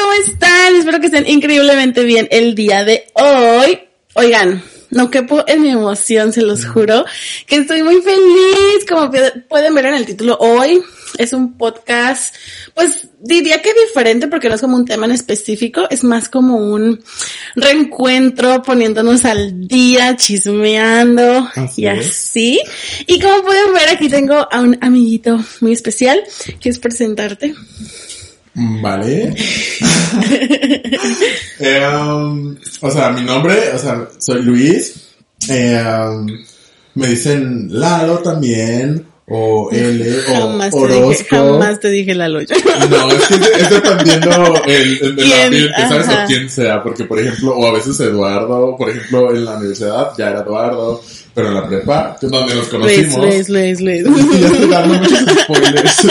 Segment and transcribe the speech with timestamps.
[0.00, 0.76] ¿cómo están?
[0.76, 3.80] Espero que estén increíblemente bien el día de hoy.
[4.14, 7.04] Oigan, no quepo en mi emoción, se los juro,
[7.46, 8.86] que estoy muy feliz.
[8.88, 9.10] Como
[9.48, 10.80] pueden ver en el título, hoy
[11.18, 12.34] es un podcast,
[12.74, 16.56] pues diría que diferente porque no es como un tema en específico, es más como
[16.56, 17.02] un
[17.56, 22.60] reencuentro poniéndonos al día, chismeando y así.
[23.06, 26.22] Y como pueden ver, aquí tengo a un amiguito muy especial.
[26.60, 27.54] ¿Quieres presentarte?
[28.54, 29.34] Vale.
[31.62, 35.10] Eh, um, o sea, mi nombre, o sea, soy Luis.
[35.48, 36.26] Eh, um,
[36.94, 39.06] me dicen Lalo también.
[39.32, 40.88] O L, o jamás Orozco.
[40.88, 42.40] Te dije, jamás te dije Lalo.
[42.40, 46.08] No, es que es dependiendo el, el, el ambiente, ¿sabes?
[46.08, 46.82] O quién sea.
[46.82, 51.00] Porque, por ejemplo, o a veces Eduardo, por ejemplo, en la universidad ya era Eduardo,
[51.32, 53.18] pero en la prepa, donde nos conocimos.
[53.18, 54.40] Luis, Luis, Luis, Luis.
[54.40, 56.06] Ya estoy dando muchos spoilers.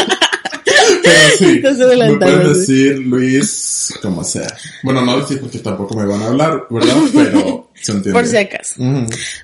[1.04, 1.46] Pero sí,
[1.98, 4.48] me pueden decir Luis, como sea.
[4.84, 6.96] Bueno, no decir porque tampoco me van a hablar, ¿verdad?
[7.14, 8.20] Pero se entiende.
[8.20, 8.76] Por si acaso.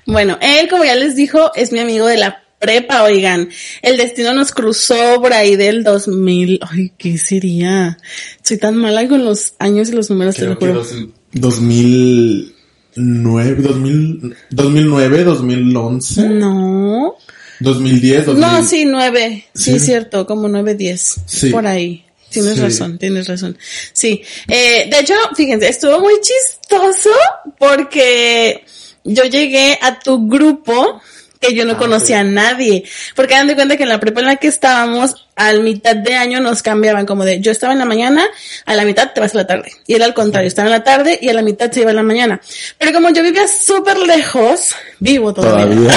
[0.06, 3.48] Bueno, él, como ya les dijo, es mi amigo de la prepa, oigan.
[3.82, 6.60] El destino nos cruzó por ahí del 2000.
[6.68, 7.98] Ay, ¿qué sería?
[8.42, 10.84] Soy tan mala con los años y los números, te lo juro.
[11.32, 16.28] 2009, 2000, 2009, 2011.
[16.28, 17.16] No.
[17.60, 18.40] 2010, 2000.
[18.40, 19.46] No, sí, nueve.
[19.54, 21.16] Sí, es cierto, como nueve, diez.
[21.26, 21.50] Sí.
[21.50, 22.04] Por ahí.
[22.28, 23.56] Tienes razón, tienes razón.
[23.92, 24.22] Sí.
[24.48, 27.10] Eh, de hecho, fíjense, estuvo muy chistoso
[27.58, 28.64] porque
[29.04, 31.00] yo llegué a tu grupo
[31.40, 32.84] que yo no ah, conocía a nadie.
[33.14, 36.14] Porque dan de cuenta que en la prepa en la que estábamos, al mitad de
[36.14, 38.26] año nos cambiaban como de yo estaba en la mañana,
[38.64, 39.70] a la mitad te vas a la tarde.
[39.86, 41.96] Y era al contrario, estaba en la tarde y a la mitad se iba en
[41.96, 42.40] la mañana.
[42.78, 45.76] Pero como yo vivía súper lejos, vivo todavía.
[45.76, 45.92] ¿Todavía?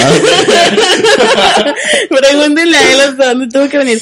[2.09, 4.01] Pregúntenle a él hasta dónde tuvo que venir.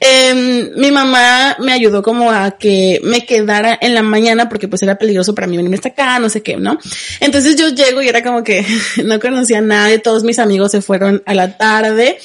[0.00, 4.82] Eh, mi mamá me ayudó como a que me quedara en la mañana porque pues
[4.82, 6.78] era peligroso para mí venirme hasta acá, no sé qué, ¿no?
[7.20, 8.64] Entonces yo llego y era como que
[9.04, 12.18] no conocía a nadie, todos mis amigos se fueron a la tarde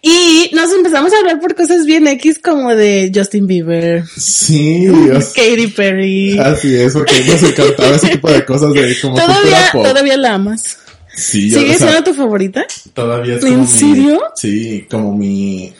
[0.00, 4.04] y nos empezamos a hablar por cosas bien X como de Justin Bieber.
[4.16, 4.86] Sí.
[5.34, 6.38] Katy Perry.
[6.38, 10.78] Así es, porque nos encantaba ese tipo de cosas de como todavía, todavía la amas.
[11.16, 12.66] Sí, ¿Sigue siendo tu favorita?
[12.92, 14.20] Todavía es como ¿En serio?
[14.34, 15.72] sí, como mi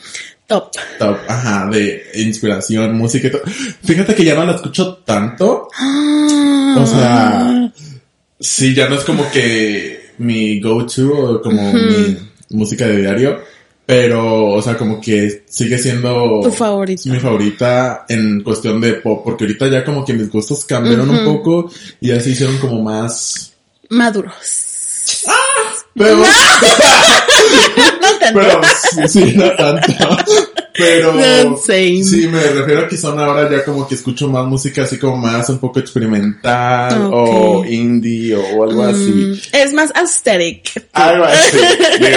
[0.47, 0.71] top.
[0.97, 3.41] Top, ajá, de inspiración, música y todo.
[3.83, 5.67] Fíjate que ya no la escucho tanto.
[5.77, 6.77] Ah.
[6.79, 7.71] O sea,
[8.39, 12.17] sí, ya no es como que mi go-to o como mi
[12.51, 13.41] música de diario
[13.85, 17.09] pero, o sea, como que sigue siendo tu favorita.
[17.09, 21.23] Mi favorita en cuestión de pop, porque ahorita ya como que mis gustos cambiaron un
[21.23, 21.69] poco
[22.01, 23.53] y ya se hicieron como más
[23.89, 24.33] maduros.
[25.27, 25.33] ¡Ah!
[25.93, 26.23] Pero, no
[28.19, 28.39] tanto.
[28.39, 30.17] pero sí, sí, no tanto.
[30.77, 34.97] Pero sí, me refiero a que son ahora ya como que escucho más música así
[34.97, 39.11] como más un poco experimental o indie o algo así.
[39.11, 40.87] Mm, es más aesthetic.
[40.93, 41.57] Algo así.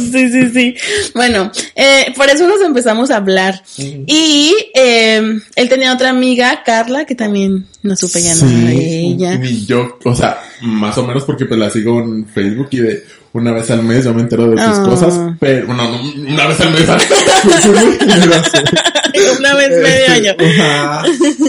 [0.00, 0.74] Sí, sí, sí.
[1.14, 3.62] Bueno, eh, por eso nos empezamos a hablar.
[3.78, 9.36] Y eh, él tenía otra amiga, Carla, que también no supe ya nada de ella.
[9.36, 13.04] Ni yo, o sea, más o menos porque pues la sigo en Facebook y de
[13.32, 14.84] una vez al mes yo me entero de sus ah.
[14.84, 16.88] cosas, pero no, no, una vez al mes.
[19.38, 20.34] una vez medio año.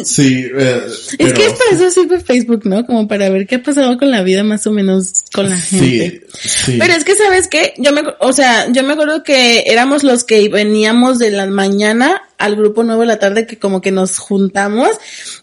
[0.04, 0.46] Sí.
[0.56, 0.82] Eh,
[1.18, 2.86] es que para eso sirve Facebook, ¿no?
[2.86, 6.22] Como para ver qué ha pasado con la vida más o menos con la gente.
[6.34, 6.78] Sí, sí.
[6.80, 10.24] Pero es que sabes qué, yo me, o sea, yo me acuerdo que éramos los
[10.24, 14.18] que veníamos de la mañana al grupo nuevo de la tarde que como que nos
[14.18, 14.90] juntamos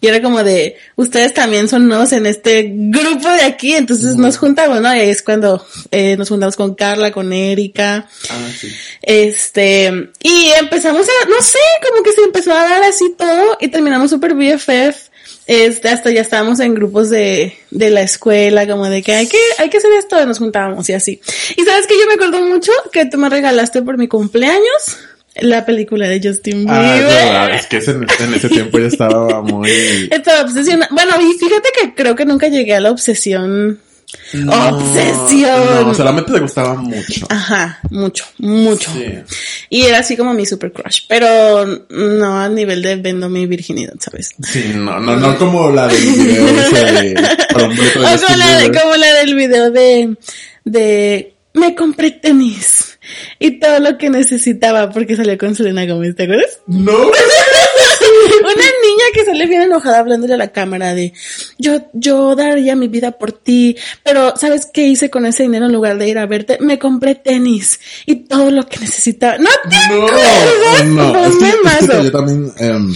[0.01, 4.37] y era como de, ustedes también son nuevos en este grupo de aquí, entonces nos
[4.37, 4.95] juntamos, ¿no?
[4.95, 8.07] Y es cuando eh, nos juntamos con Carla, con Erika.
[8.29, 8.69] Ah, sí.
[9.01, 13.69] Este, y empezamos a, no sé, como que se empezó a dar así todo y
[13.69, 15.09] terminamos super BFF.
[15.47, 19.39] Este, hasta ya estábamos en grupos de, de la escuela, como de que hay que,
[19.57, 21.19] hay que hacer esto, y nos juntábamos y así.
[21.57, 24.97] Y sabes que yo me acuerdo mucho que tú me regalaste por mi cumpleaños
[25.41, 27.11] la película de Justin ah, Bieber.
[27.11, 29.69] Ah, es, que en, ese tiempo ya estaba muy...
[30.11, 30.89] Estaba obsesionada.
[30.91, 33.79] Bueno, y fíjate que creo que nunca llegué a la obsesión.
[34.33, 35.87] obsesión.
[35.87, 37.25] No, solamente te gustaba mucho.
[37.29, 38.91] Ajá, mucho, mucho.
[38.93, 39.05] Sí.
[39.69, 43.93] Y era así como mi super crush, pero no a nivel de vendo mi virginidad,
[43.99, 44.35] ¿sabes?
[44.41, 47.13] Sí, no, no, no como la del video ese,
[47.53, 50.15] o como la, como la del video de,
[50.65, 52.88] de me compré tenis
[53.39, 56.59] y todo lo que necesitaba porque salió con Selena Gómez, ¿te acuerdas?
[56.67, 56.91] No.
[58.41, 61.13] Una niña que sale bien enojada hablándole a la cámara de
[61.57, 65.73] yo, yo daría mi vida por ti, pero ¿sabes qué hice con ese dinero en
[65.73, 66.57] lugar de ir a verte?
[66.59, 69.37] Me compré tenis y todo lo que necesitaba.
[69.37, 71.25] No te no, no, no.
[71.25, 71.35] Es
[71.87, 72.95] que, yo también, um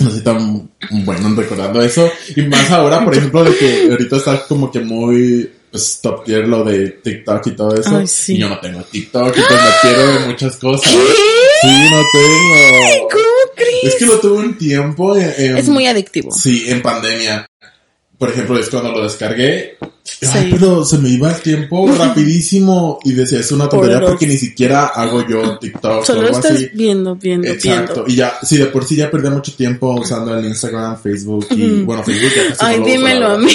[0.00, 0.70] no soy tan
[1.04, 2.10] bueno recordando eso.
[2.34, 6.48] Y más ahora, por ejemplo, de que ahorita está como que muy pues, top tier
[6.48, 8.02] lo de TikTok y todo eso.
[8.32, 10.90] Y yo no tengo TikTok y pues me quiero de muchas cosas.
[10.90, 13.08] Sí, no tengo.
[13.10, 13.84] ¿Cómo crees?
[13.84, 15.16] Es que lo tuve un tiempo.
[15.16, 16.32] es muy adictivo.
[16.32, 17.46] Sí, en pandemia.
[18.18, 19.78] Por ejemplo, es cuando lo descargué.
[20.30, 24.36] Ay, pero se me iba el tiempo rapidísimo y decía, es una tontería porque ni
[24.36, 28.04] siquiera hago yo TikTok Solo o algo estás viendo, viendo, Exacto.
[28.06, 31.82] Y ya, sí, de por sí ya perdí mucho tiempo usando el Instagram, Facebook y,
[31.82, 33.52] bueno, Facebook ya casi Ay, no lo dímelo a mí.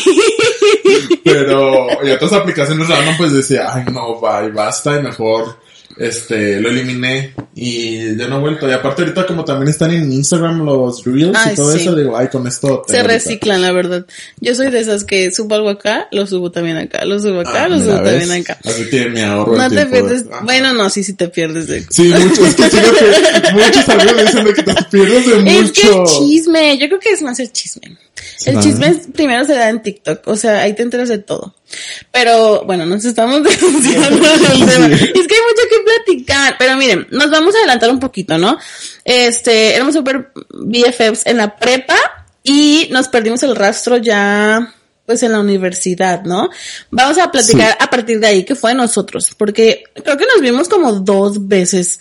[1.24, 5.58] Pero, y otras aplicaciones random pues decía, ay no, bye, basta y mejor
[5.98, 8.68] este, lo eliminé y ya no he vuelto.
[8.70, 12.28] Y aparte ahorita como también están en Instagram los reels y todo eso, digo, ay,
[12.28, 12.84] con esto.
[12.88, 14.06] Se reciclan, la verdad.
[14.40, 17.64] Yo soy de esas que subo algo acá, lo subo también acá, lo subo acá,
[17.64, 18.58] ah, lo subo también acá.
[18.64, 21.86] Así que me ahorro No te pierdes, bueno, no, sí, sí te pierdes de...
[21.90, 25.56] Sí, muchos, es que que muchos amigos dicen de que te pierdes de mucho.
[25.66, 27.98] Es que el chisme, yo creo que es más el chisme.
[28.46, 31.56] El chisme primero se da en TikTok, o sea, ahí te enteras de todo.
[32.12, 34.86] Pero bueno, nos estamos desviando del tema.
[34.88, 38.58] Es que hay mucho que platicar, pero miren, nos vamos a adelantar un poquito, ¿no?
[39.04, 41.96] Este, éramos super BFFs en la prepa
[42.44, 44.74] y nos perdimos el rastro ya
[45.06, 46.50] pues en la universidad, ¿no?
[46.90, 50.42] Vamos a platicar a partir de ahí que fue de nosotros, porque creo que nos
[50.42, 52.00] vimos como dos veces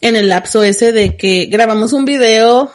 [0.00, 2.72] en el lapso ese de que grabamos un video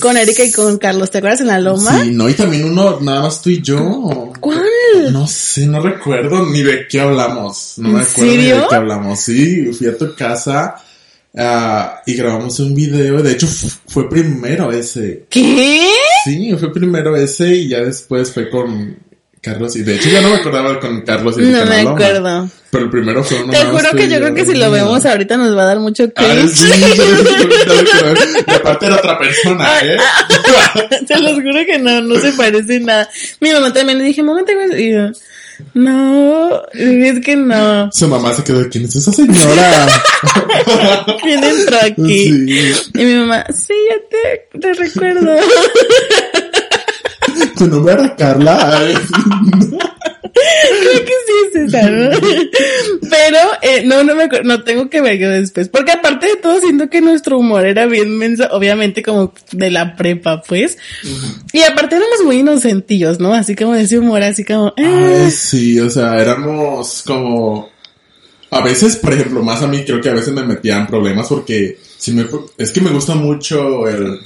[0.00, 2.02] con Erika y con Carlos, ¿te acuerdas en la loma?
[2.02, 4.32] Sí, no, y también uno, nada más tú y yo.
[4.40, 4.62] ¿Cuál?
[5.12, 7.74] No sé, no recuerdo ni de qué hablamos.
[7.76, 9.20] No me acuerdo ni de qué hablamos.
[9.20, 10.76] Sí, fui a tu casa
[11.34, 13.22] uh, y grabamos un video.
[13.22, 13.46] De hecho,
[13.86, 15.26] fue primero ese.
[15.28, 15.88] ¿Qué?
[16.24, 18.96] Sí, fue primero ese y ya después fue con
[19.42, 22.48] Carlos, y de hecho ya no me acordaba con Carlos y No me acuerdo.
[22.70, 25.36] Pero el primero fue uno Te juro que yo creo que si lo vemos ahorita
[25.36, 26.62] nos va a dar mucho ah, cringe.
[28.46, 29.96] y aparte era otra persona, ¿eh?
[31.08, 33.08] Te los juro que no, no se parece nada.
[33.40, 35.10] Mi mamá también le dije, mamá, te y yo,
[35.74, 37.90] no, es que no.
[37.90, 39.88] Su mamá se quedó, ¿quién es esa señora?
[41.22, 42.28] ¿Quién entró aquí?
[42.94, 45.34] Y mi mamá, sí, ya te, te recuerdo.
[47.62, 48.58] Tu nombre era Carla.
[50.32, 52.10] Creo que sí es esa, ¿no?
[53.08, 55.68] Pero, eh, no, no me no tengo que ver después.
[55.68, 59.94] Porque aparte de todo, siento que nuestro humor era bien menso, obviamente como de la
[59.94, 60.76] prepa, pues.
[61.52, 63.32] Y aparte éramos muy inocentillos, ¿no?
[63.32, 65.30] Así como ese humor, así como, eh.
[65.30, 67.70] sí, o sea, éramos como,
[68.50, 71.78] a veces, por ejemplo, más a mí creo que a veces me metían problemas porque
[71.96, 72.26] si me,
[72.58, 74.18] es que me gusta mucho el,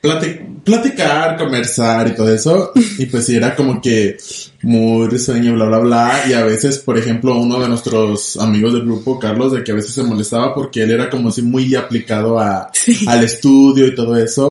[0.00, 2.72] platicar, conversar y todo eso.
[2.98, 4.16] Y pues sí, era como que
[4.62, 6.22] muy risueño, bla, bla, bla.
[6.28, 9.76] Y a veces, por ejemplo, uno de nuestros amigos del grupo, Carlos, de que a
[9.76, 12.70] veces se molestaba porque él era como si muy aplicado a,
[13.06, 14.48] al estudio y todo eso.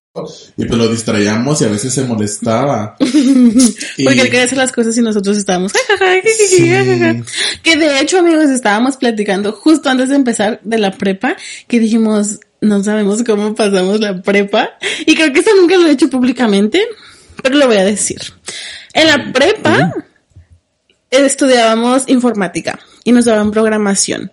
[0.56, 2.96] Y pues lo distraíamos y a veces se molestaba.
[3.00, 5.74] Porque él quería hacer las cosas y nosotros estábamos
[7.62, 11.36] Que de hecho, amigos, estábamos platicando justo antes de empezar de la prepa,
[11.68, 14.78] que dijimos, no sabemos cómo pasamos la prepa.
[15.06, 16.82] Y creo que eso nunca lo he hecho públicamente,
[17.42, 18.20] pero lo voy a decir.
[18.94, 19.94] En la prepa
[21.10, 24.32] estudiábamos informática y nos daban programación.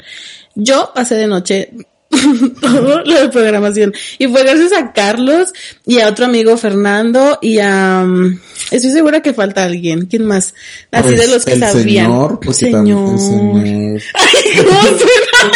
[0.54, 1.70] Yo pasé de noche
[2.60, 3.92] todo lo de programación.
[4.18, 5.52] Y fue gracias a Carlos
[5.86, 8.04] y a otro amigo Fernando y a...
[8.04, 10.06] Mm, estoy segura que falta alguien.
[10.06, 10.54] ¿Quién más?
[10.90, 12.06] Así de pues los que sabían.
[12.06, 13.58] Señor, señor.
[13.58, 14.02] el señor.
[14.14, 15.52] Ay, ¿cómo suena?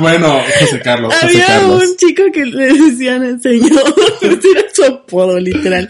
[0.00, 1.14] Bueno, José Carlos.
[1.20, 5.88] Había un chico que le decían el señor, era su apodo literal.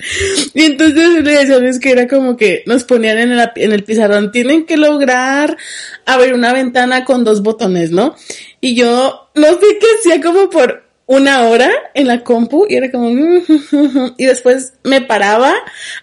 [0.54, 4.32] Y entonces le decían es que era como que nos ponían en, en el pizarrón,
[4.32, 5.56] tienen que lograr
[6.06, 8.14] abrir una ventana con dos botones, ¿no?
[8.60, 12.90] Y yo no sé qué hacía como por una hora en la compu y era
[12.90, 13.08] como
[14.18, 15.54] y después me paraba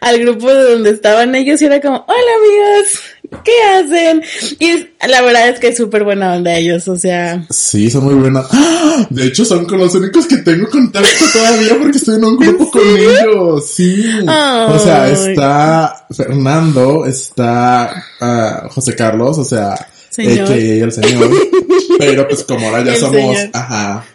[0.02, 3.02] al grupo de donde estaban ellos y era como hola amigos
[3.44, 4.24] ¿qué hacen?
[4.60, 8.16] y la verdad es que es súper buena onda ellos o sea sí son muy
[8.16, 9.08] buenas ¡Ah!
[9.10, 12.72] de hecho son con los únicos que tengo contacto todavía porque estoy en un grupo
[12.72, 19.76] con ellos sí o sea está Fernando está uh, José Carlos o sea
[20.10, 20.52] señor.
[20.52, 21.30] el señor
[22.00, 24.06] pero pues como ahora ya somos ajá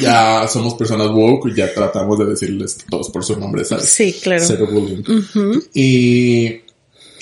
[0.00, 3.88] ya somos personas woke y ya tratamos de decirles todos por su nombre, ¿sabes?
[3.88, 4.42] Sí, claro.
[4.44, 5.02] Cero bullying.
[5.74, 6.60] Y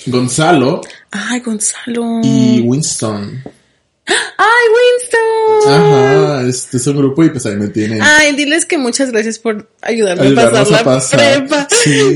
[0.05, 0.81] Gonzalo.
[1.11, 2.21] Ay, Gonzalo.
[2.23, 3.43] Y Winston.
[4.07, 5.73] ¡Ay, Winston!
[5.73, 8.01] Ajá, este es un grupo y pues ahí me tienen.
[8.01, 11.67] Ay, diles que muchas gracias por ayudarme a pasar la prepa.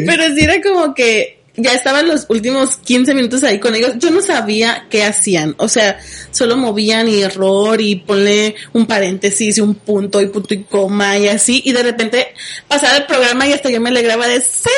[0.06, 4.12] Pero sí era como que ya estaban los últimos 15 minutos ahí con ellos, yo
[4.12, 5.56] no sabía qué hacían.
[5.58, 6.00] O sea,
[6.32, 11.18] solo movían y error y ponle un paréntesis y un punto y punto y coma
[11.18, 11.62] y así.
[11.66, 12.34] Y de repente
[12.68, 14.70] pasaba el programa y hasta yo me alegraba de ¡Sí!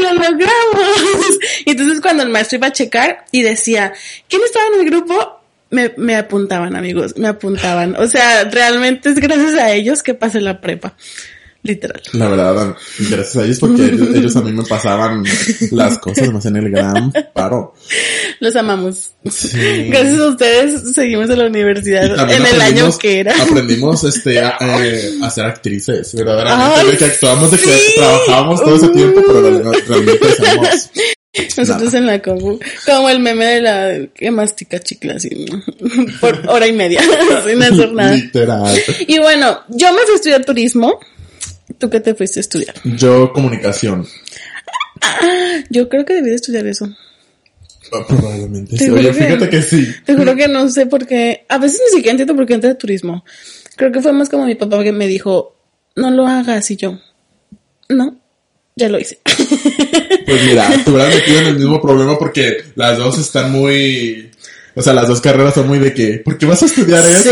[0.00, 0.42] ¡Lo logramos!
[1.64, 3.92] Y entonces cuando el maestro iba a checar y decía,
[4.28, 5.40] ¿quién estaba en el grupo?
[5.70, 7.96] Me, me apuntaban, amigos, me apuntaban.
[7.96, 10.96] O sea, realmente es gracias a ellos que pasé la prepa.
[11.64, 12.02] Literal.
[12.14, 15.24] La verdad, gracias a ellos porque ellos, a mí me pasaban
[15.70, 17.74] las cosas más en el gran paro.
[18.40, 19.12] Los amamos.
[19.22, 23.40] Gracias a ustedes seguimos en la universidad en el año que era.
[23.40, 28.76] Aprendimos este a, eh, a ser actrices, verdaderamente, de que actuamos, de que trabajábamos todo
[28.76, 30.90] ese tiempo, pero realmente somos
[31.56, 35.46] nosotros en la compu, como el meme de la que mastica chicle así,
[36.20, 37.00] por hora y media,
[37.46, 38.14] sin hacer nada.
[38.14, 38.78] Literal.
[39.06, 41.00] Y bueno, yo me fui a estudiar turismo.
[41.78, 42.74] ¿Tú qué te fuiste a estudiar?
[42.84, 44.06] Yo comunicación.
[45.70, 46.88] yo creo que debí de estudiar eso.
[47.92, 48.88] Ah, probablemente sí.
[48.90, 49.86] Oye, fíjate que sí.
[50.04, 51.44] Te juro que no sé por qué.
[51.48, 53.24] A veces ni siquiera entiendo por qué entré a turismo.
[53.76, 55.56] Creo que fue más como mi papá que me dijo,
[55.96, 56.98] no lo hagas y yo,
[57.88, 58.20] no,
[58.76, 59.18] ya lo hice.
[60.26, 64.30] Pues mira, te hubieras metido en el mismo problema porque las dos están muy...
[64.74, 67.30] O sea, las dos carreras son muy de que, ¿por qué vas a estudiar eso?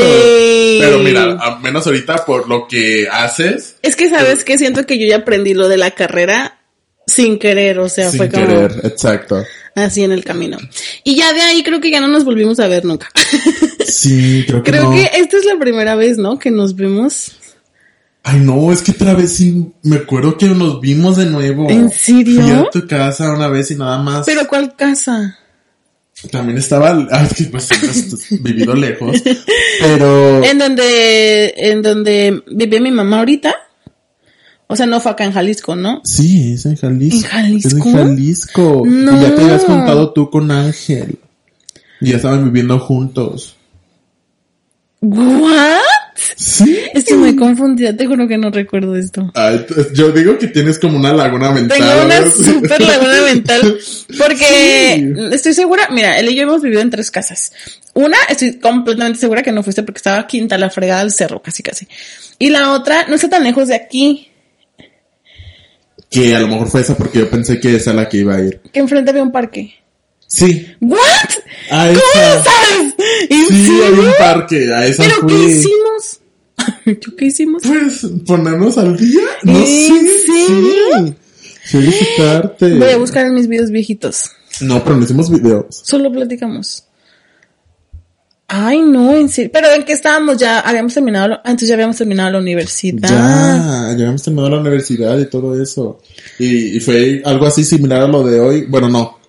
[0.81, 3.77] Pero mira, al menos ahorita por lo que haces.
[3.83, 6.59] Es que sabes que siento que yo ya aprendí lo de la carrera
[7.07, 8.47] sin querer, o sea, fue como.
[8.47, 9.45] Sin querer, exacto.
[9.75, 10.59] Así en el camino.
[11.05, 13.09] Y ya de ahí creo que ya no nos volvimos a ver nunca.
[13.87, 16.39] Sí, creo que Creo que esta es la primera vez, ¿no?
[16.39, 17.33] Que nos vemos.
[18.23, 21.69] Ay, no, es que otra vez sí, me acuerdo que nos vimos de nuevo.
[21.69, 22.43] ¿En serio?
[22.43, 24.27] Fui a tu casa una vez y nada más.
[24.27, 25.40] ¿Pero cuál casa?
[26.31, 26.91] También estaba,
[27.25, 29.23] es que pues has vivido lejos,
[29.81, 30.45] pero...
[30.50, 33.55] En donde, en donde vive mi mamá ahorita.
[34.67, 36.00] O sea, no fue acá en Jalisco, ¿no?
[36.05, 37.17] Sí, es en Jalisco.
[37.17, 37.69] ¿En Jalisco?
[37.69, 38.83] Es en Jalisco.
[38.87, 39.17] No.
[39.17, 41.19] Y ya te habías contado tú con Ángel.
[42.00, 43.57] Y ya estaban viviendo juntos.
[45.00, 45.81] ¿What?
[46.37, 46.79] Sí.
[46.95, 49.31] Estoy muy confundida, te juro que no recuerdo esto.
[49.35, 51.79] Ay, yo digo que tienes como una laguna mental.
[51.79, 53.79] Tengo una super laguna mental.
[54.19, 57.53] Porque estoy segura, mira, él y yo hemos vivido en tres casas.
[57.95, 61.62] Una, estoy completamente segura que no fuiste porque estaba quinta la fregada del cerro, casi
[61.62, 61.89] casi.
[62.39, 64.31] Y la otra, no está tan lejos de aquí.
[66.11, 68.35] Que a lo mejor fue esa porque yo pensé que esa es la que iba
[68.35, 68.61] a ir.
[68.73, 69.75] Que enfrente había un parque.
[70.27, 70.75] Sí.
[70.81, 70.99] ¿What?
[71.71, 72.00] A ¿Cómo
[72.45, 72.95] sabes?
[73.29, 76.21] Sí, hay un parque, a esa ¿Pero qué hicimos?
[76.87, 77.62] ¿Yo qué hicimos?
[77.67, 79.23] Pues ponernos al día.
[79.43, 80.09] No ¿En sé.
[80.26, 81.17] serio?
[81.64, 82.75] Felicitarte.
[82.79, 84.31] Voy a buscar en mis videos viejitos.
[84.61, 85.83] No, pero no hicimos videos.
[85.83, 86.85] Solo platicamos.
[88.49, 89.50] Ay, no, en serio.
[89.52, 91.40] Pero en qué estábamos ya, habíamos terminado, lo...
[91.45, 93.09] antes ya habíamos terminado la universidad.
[93.09, 96.00] Ya, ya habíamos terminado la universidad y todo eso.
[96.38, 98.67] Y, y fue algo así similar a lo de hoy.
[98.67, 99.20] Bueno, no.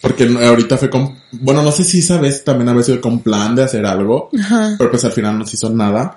[0.00, 3.64] Porque ahorita fue con, bueno, no sé si sabes también había sido con plan de
[3.64, 4.30] hacer algo.
[4.38, 4.76] Ajá.
[4.78, 6.16] Pero pues al final no se hizo nada.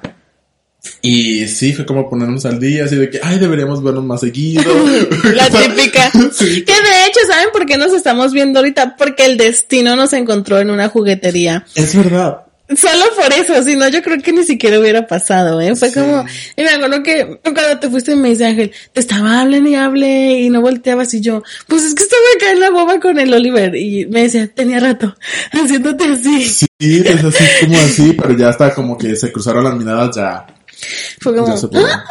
[1.02, 4.64] Y sí, fue como ponernos al día, así de que, ay, deberíamos vernos más seguido.
[5.36, 6.12] La típica.
[6.32, 6.64] Sí.
[6.64, 8.96] Que de hecho, ¿saben por qué nos estamos viendo ahorita?
[8.98, 11.66] Porque el destino nos encontró en una juguetería.
[11.76, 12.46] Es verdad.
[12.78, 15.75] Solo por eso, si no, yo creo que ni siquiera hubiera pasado, ¿eh?
[15.75, 16.25] Fue como,
[16.56, 20.40] y me acuerdo que cuando te fuiste me dice Ángel, te estaba hablando y hablé
[20.42, 23.34] y no volteabas y yo, pues es que estaba acá en la boba con el
[23.34, 25.16] Oliver y me decía, tenía rato,
[25.51, 26.44] haciéndote así.
[26.46, 26.70] Sí,
[27.06, 30.46] es así como así, pero ya está como que se cruzaron las miradas ya.
[31.20, 31.54] Fue como.
[31.54, 32.04] "Ah, ah".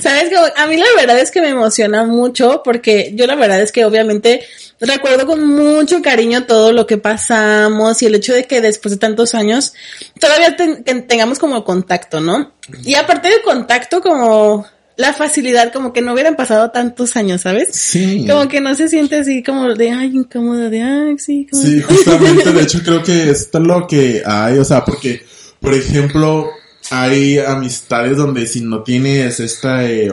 [0.00, 0.30] ¿sabes?
[0.34, 3.72] Como, a mí la verdad es que me emociona mucho porque yo la verdad es
[3.72, 4.44] que obviamente
[4.82, 8.98] recuerdo con mucho cariño todo lo que pasamos y el hecho de que después de
[8.98, 9.72] tantos años
[10.20, 12.52] todavía ten- ten- tengamos como contacto, ¿no?
[12.84, 17.68] Y aparte de contacto, como la facilidad, como que no hubieran pasado tantos años, ¿sabes?
[17.72, 18.26] Sí.
[18.28, 21.62] Como que no se siente así como de, ay, incómoda, de, ay, sí, como...
[21.62, 25.24] Sí, justamente, de hecho creo que esto es lo que hay, o sea, porque,
[25.60, 26.50] por ejemplo,
[26.90, 30.12] hay amistades donde si no tienes esta, eh,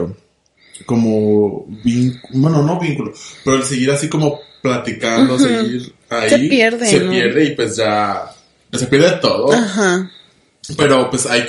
[0.90, 3.12] como, vínculo, bueno, no vínculo,
[3.44, 7.12] pero el seguir así como platicando, seguir ahí, Se pierde, se ¿no?
[7.12, 8.28] pierde y pues ya,
[8.72, 10.10] se pierde todo, Ajá.
[10.76, 11.44] pero pues hay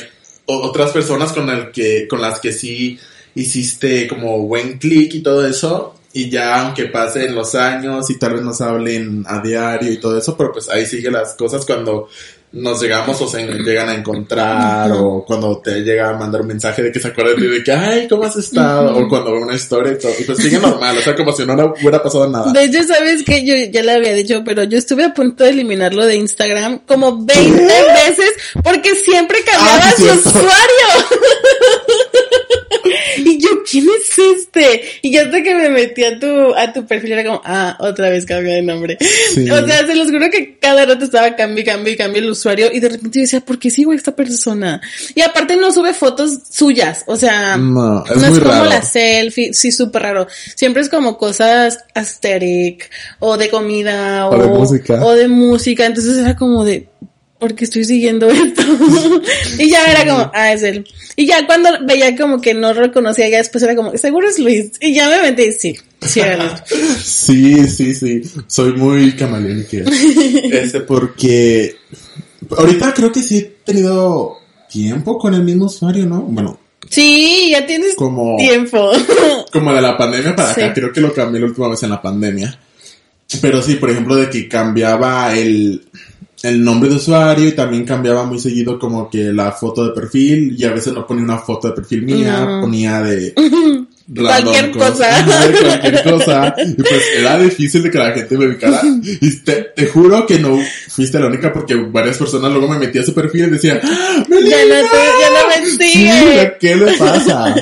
[0.45, 2.99] otras personas con el que, con las que sí
[3.33, 8.33] hiciste como buen clic y todo eso, y ya aunque pasen los años y tal
[8.33, 12.09] vez nos hablen a diario y todo eso, pero pues ahí sigue las cosas cuando
[12.53, 16.83] nos llegamos o se llegan a encontrar o cuando te llega a mandar un mensaje
[16.83, 19.93] de que se acuerdan de que ay cómo has estado o cuando ve una historia
[19.93, 20.11] y todo.
[20.19, 22.51] Y pues sigue normal o sea como si no hubiera pasado nada.
[22.51, 25.51] De hecho, sabes que yo ya le había dicho, pero yo estuve a punto de
[25.51, 30.51] eliminarlo de Instagram como 20 veces porque siempre cambiaba Ah, su usuario.
[33.71, 34.81] ¿quién es este?
[35.01, 38.09] Y ya hasta que me metí a tu, a tu perfil era como, ah, otra
[38.09, 38.97] vez cambia de nombre.
[39.01, 42.69] O sea, se los juro que cada rato estaba cambio, cambio y cambio el usuario
[42.71, 44.81] y de repente yo decía, ¿por qué sigo a esta persona?
[45.15, 49.53] Y aparte no sube fotos suyas, o sea, no, es, no es como la selfie,
[49.53, 50.27] sí, súper raro.
[50.55, 55.05] Siempre es como cosas asteric o de comida o, o de música.
[55.05, 56.89] O de música, entonces era como de,
[57.41, 58.61] porque estoy siguiendo esto.
[59.57, 60.87] y ya era como, ah, es él.
[61.15, 64.73] Y ya cuando veía como que no reconocía, ya después era como, seguro es Luis.
[64.79, 66.21] Y ya me metí, sí, sí
[67.03, 68.21] sí, sí, sí.
[68.45, 69.77] Soy muy camaleónico.
[70.51, 71.77] este, porque
[72.55, 74.37] ahorita creo que sí he tenido
[74.69, 76.21] tiempo con el mismo usuario, ¿no?
[76.21, 76.59] Bueno.
[76.91, 78.91] Sí, ya tienes como, tiempo.
[79.51, 82.01] como de la pandemia para acá, creo que lo cambié la última vez en la
[82.03, 82.59] pandemia.
[83.41, 85.81] Pero sí, por ejemplo, de que cambiaba el,
[86.43, 90.55] el nombre de usuario y también cambiaba muy seguido como que la foto de perfil
[90.57, 93.33] y a veces no ponía una foto de perfil mía, ponía de
[94.15, 95.25] cualquier cosa.
[95.61, 96.55] cualquier cosa.
[96.57, 98.81] Y pues era difícil de que la gente me ubicara.
[99.03, 103.03] Y te, te, juro que no fuiste la única porque varias personas luego me metían
[103.03, 106.57] a su perfil y decían, ¡Ah, ya no, ya no me sigue.
[106.59, 107.55] ¿Qué le pasa?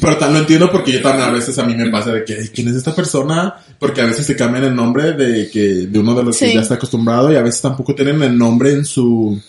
[0.00, 2.50] Pero tal no entiendo porque yo también a veces a mí me pasa de que,
[2.54, 3.54] ¿quién es esta persona?
[3.78, 6.60] Porque a veces se cambian el nombre de que, de uno de los que ya
[6.60, 9.40] está acostumbrado y a veces tampoco tienen el nombre en su,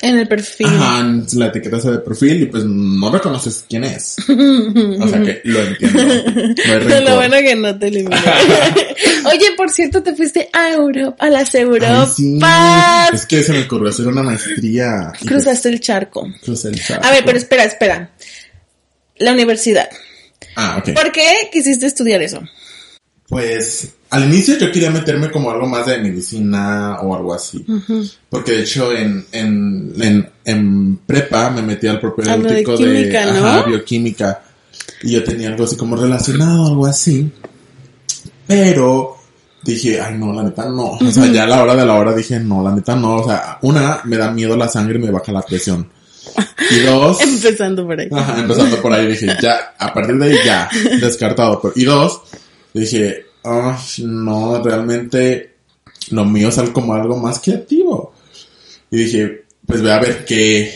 [0.00, 0.66] en el perfil.
[0.66, 4.16] Ajá, la etiqueta de perfil y pues no reconoces quién es.
[4.28, 6.02] O sea que lo entiendo.
[6.88, 8.16] No lo bueno que no te eliminé.
[9.26, 12.16] Oye, por cierto, te fuiste a Europa, a las Europas.
[12.16, 12.38] Sí.
[13.12, 15.12] Es que se me ocurrió hacer una maestría.
[15.24, 16.26] Cruzaste el charco.
[16.42, 17.06] Cruzaste el charco.
[17.06, 18.10] A ver, pero espera, espera.
[19.18, 19.88] La universidad.
[20.56, 20.94] Ah, ok.
[20.94, 22.42] ¿Por qué quisiste estudiar eso?
[23.28, 27.64] Pues al inicio yo quería meterme como algo más de medicina o algo así.
[28.28, 34.42] Porque de hecho en, en, en, prepa me metí al propedéutico de, de bioquímica.
[35.02, 37.30] Y yo tenía algo así como relacionado, algo así.
[38.46, 39.16] Pero
[39.64, 40.92] dije, ay no, la neta no.
[40.92, 43.16] O sea, ya a la hora de la hora dije, no, la neta no.
[43.16, 45.88] O sea, una, me da miedo la sangre y me baja la presión.
[46.70, 47.20] Y dos.
[47.22, 48.08] empezando por ahí.
[48.12, 50.68] Ajá, empezando por ahí dije, ya, a partir de ahí ya,
[51.00, 51.60] descartado.
[51.74, 52.20] Y dos,
[52.80, 55.54] dije, oh, no, realmente
[56.10, 58.12] lo mío es algo como algo más creativo.
[58.90, 60.72] Y dije, pues voy a ver qué,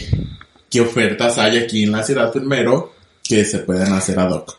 [0.70, 4.56] qué ofertas hay aquí en la ciudad primero que se pueden hacer ad hoc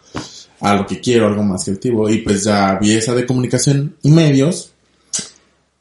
[0.61, 2.09] a lo que quiero, algo más creativo.
[2.09, 4.73] Y pues ya vi esa de comunicación y medios.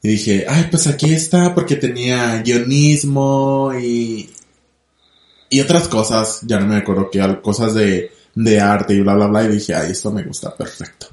[0.01, 4.29] Y dije, ay, pues aquí está, porque tenía guionismo y,
[5.49, 9.27] y otras cosas, ya no me acuerdo que cosas de, de arte y bla, bla,
[9.27, 9.43] bla.
[9.43, 11.07] Y dije, ay, esto me gusta, perfecto.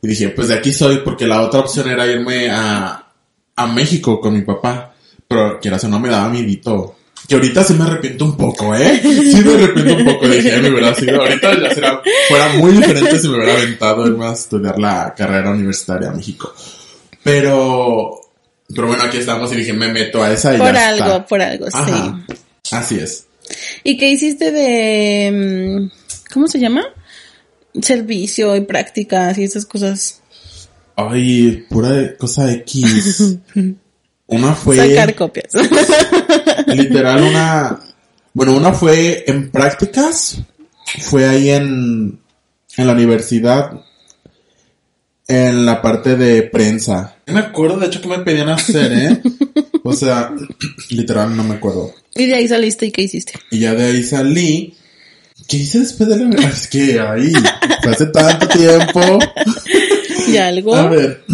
[0.00, 3.06] Y dije, pues de aquí soy, porque la otra opción era irme a,
[3.56, 4.94] a México con mi papá.
[5.26, 6.96] Pero quieras o no me daba miedito.
[7.28, 9.00] Que ahorita sí me arrepiento un poco, ¿eh?
[9.02, 10.28] Sí me arrepiento un poco.
[10.28, 14.26] Dije, me hubiera sido, ahorita ya será, fuera muy diferente si me hubiera aventado irme
[14.26, 16.54] a estudiar la carrera universitaria a México.
[17.22, 18.20] Pero,
[18.74, 21.66] pero bueno, aquí estamos y dije, me meto a esa y Por algo, por algo,
[21.70, 22.36] sí.
[22.70, 23.26] Así es.
[23.84, 26.82] ¿Y qué hiciste de, mm, cómo se llama?
[27.80, 30.22] Servicio y prácticas y esas cosas.
[30.96, 33.38] Ay, pura cosa X.
[34.28, 34.76] Una fue.
[34.76, 35.52] Sacar copias.
[36.66, 37.80] literal, una.
[38.34, 40.38] Bueno, una fue en prácticas.
[41.00, 42.20] Fue ahí en.
[42.76, 43.80] En la universidad.
[45.26, 47.16] En la parte de prensa.
[47.26, 49.22] No me acuerdo, de hecho, que me pedían hacer, ¿eh?
[49.82, 50.30] o sea,
[50.90, 51.94] literal, no me acuerdo.
[52.14, 53.32] Y de ahí saliste y qué hiciste.
[53.50, 54.74] Y ya de ahí salí
[55.48, 57.32] ¿Qué hice después de la Es que ahí,
[57.90, 59.00] hace tanto tiempo.
[60.28, 60.76] ¿Y algo?
[60.76, 61.24] A ver.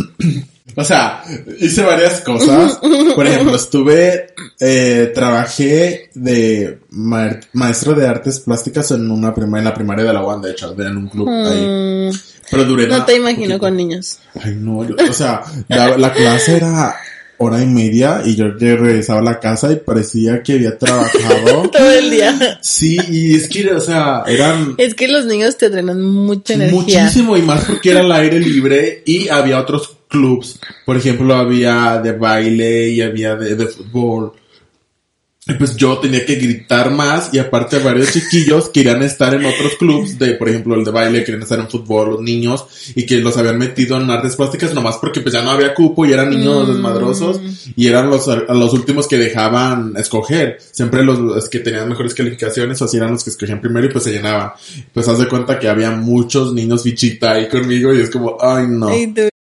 [0.77, 1.23] O sea,
[1.59, 2.79] hice varias cosas.
[3.15, 4.29] Por ejemplo, estuve,
[4.61, 10.25] eh, trabajé de maestro de artes plásticas en una primaria, en la primaria de la
[10.25, 12.11] UAN, de hecho, en un club ahí.
[12.11, 12.17] Mm.
[12.51, 14.21] Pero duré No te imagino con niños.
[14.41, 16.95] Ay, no, o sea, la clase era
[17.39, 21.91] hora y media y yo regresaba a la casa y parecía que había trabajado todo
[21.91, 22.59] el día.
[22.61, 24.75] Sí, y es que, o sea, eran...
[24.79, 27.03] Es que los niños te drenan mucha energía.
[27.03, 30.61] Muchísimo y más porque era el aire libre y había otros clubs.
[30.85, 34.33] Por ejemplo, había de baile y había de, de fútbol
[35.59, 40.19] pues yo tenía que gritar más y aparte varios chiquillos querían estar en otros clubs
[40.19, 43.37] de, por ejemplo, el de baile, querían estar en fútbol, los niños, y que los
[43.37, 46.67] habían metido en artes plásticas nomás porque pues ya no había cupo y eran niños
[46.67, 46.73] mm.
[46.73, 47.41] desmadrosos
[47.77, 50.59] y eran los, los últimos que dejaban escoger.
[50.71, 54.05] Siempre los, que tenían mejores calificaciones o así eran los que escogían primero y pues
[54.05, 54.53] se llenaban.
[54.95, 58.67] Pues haz de cuenta que había muchos niños bichita ahí conmigo y es como, ay
[58.69, 58.89] no.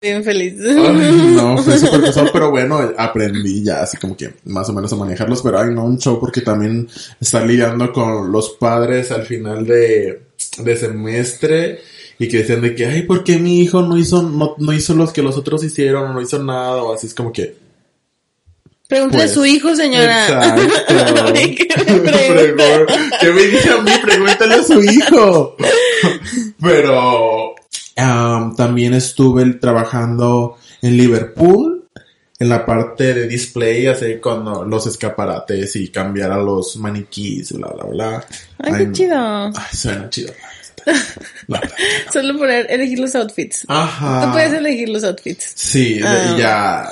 [0.07, 0.55] Bien feliz.
[0.55, 4.97] no, fue súper pesado, pero bueno, aprendí ya así como que más o menos a
[4.97, 6.89] manejarlos, pero ay no, un show porque también
[7.21, 10.23] estar lidiando con los padres al final de,
[10.59, 11.81] de semestre
[12.21, 14.95] y que decían de que, ay, ¿por qué mi hijo no hizo, no, no hizo
[14.95, 17.57] los que los otros hicieron, no hizo nada, o así es como que...
[18.89, 20.29] Pregúntale a su pues, hijo, señora.
[20.29, 20.63] Exacto.
[23.21, 23.91] que me dice a mí?
[24.01, 25.57] Pregúntale a su hijo.
[26.61, 27.57] Pero
[27.97, 31.89] también estuve trabajando en Liverpool,
[32.39, 37.69] en la parte de display, así cuando los escaparates y cambiar a los maniquís, bla,
[37.69, 38.27] bla, bla.
[38.59, 39.47] Ay, qué chido.
[39.47, 40.33] Ay, suena chido.
[42.13, 43.65] Solo poner, elegir los outfits.
[43.67, 44.27] Ajá.
[44.27, 45.53] Tú puedes elegir los outfits.
[45.57, 46.37] Sí, ah.
[46.39, 46.89] ya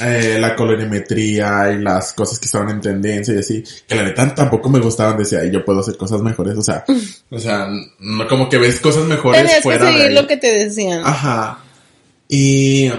[0.00, 4.34] eh, la colorimetría y las cosas que estaban en tendencia y así, que la neta
[4.34, 6.84] tampoco me gustaban, decía, yo puedo hacer cosas mejores, o sea,
[7.30, 7.68] o sea,
[8.00, 11.02] no como que ves cosas mejores Tenías fuera que seguir lo que te decían.
[11.04, 11.60] Ajá.
[12.28, 12.90] Y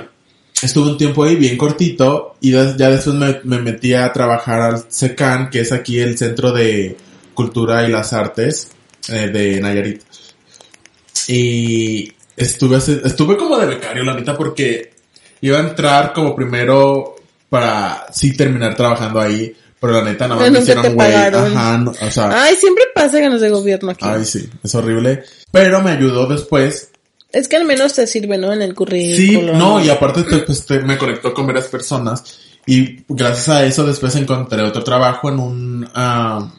[0.62, 4.86] estuve un tiempo ahí bien cortito y ya después me, me metí a trabajar al
[4.90, 6.98] SECAN, que es aquí el Centro de
[7.34, 8.70] Cultura y las Artes
[9.10, 10.02] eh, de Nayarit.
[11.28, 14.97] Y estuve, estuve como de becario, la neta, porque
[15.42, 17.16] iba a entrar como primero
[17.50, 21.14] para sí terminar trabajando ahí, pero la neta no me hicieron güey.
[21.14, 22.44] Ajá, o sea.
[22.44, 24.06] Ay, siempre pasa ganas de gobierno aquí.
[24.08, 25.24] Ay, sí, es horrible.
[25.52, 26.90] Pero me ayudó después.
[27.32, 28.54] Es que al menos te sirve, ¿no?
[28.54, 29.56] En el currículum.
[29.56, 32.40] Sí, no, y aparte pues, me conectó con varias personas.
[32.66, 35.90] Y gracias a eso después encontré otro trabajo en un...
[35.94, 36.52] ah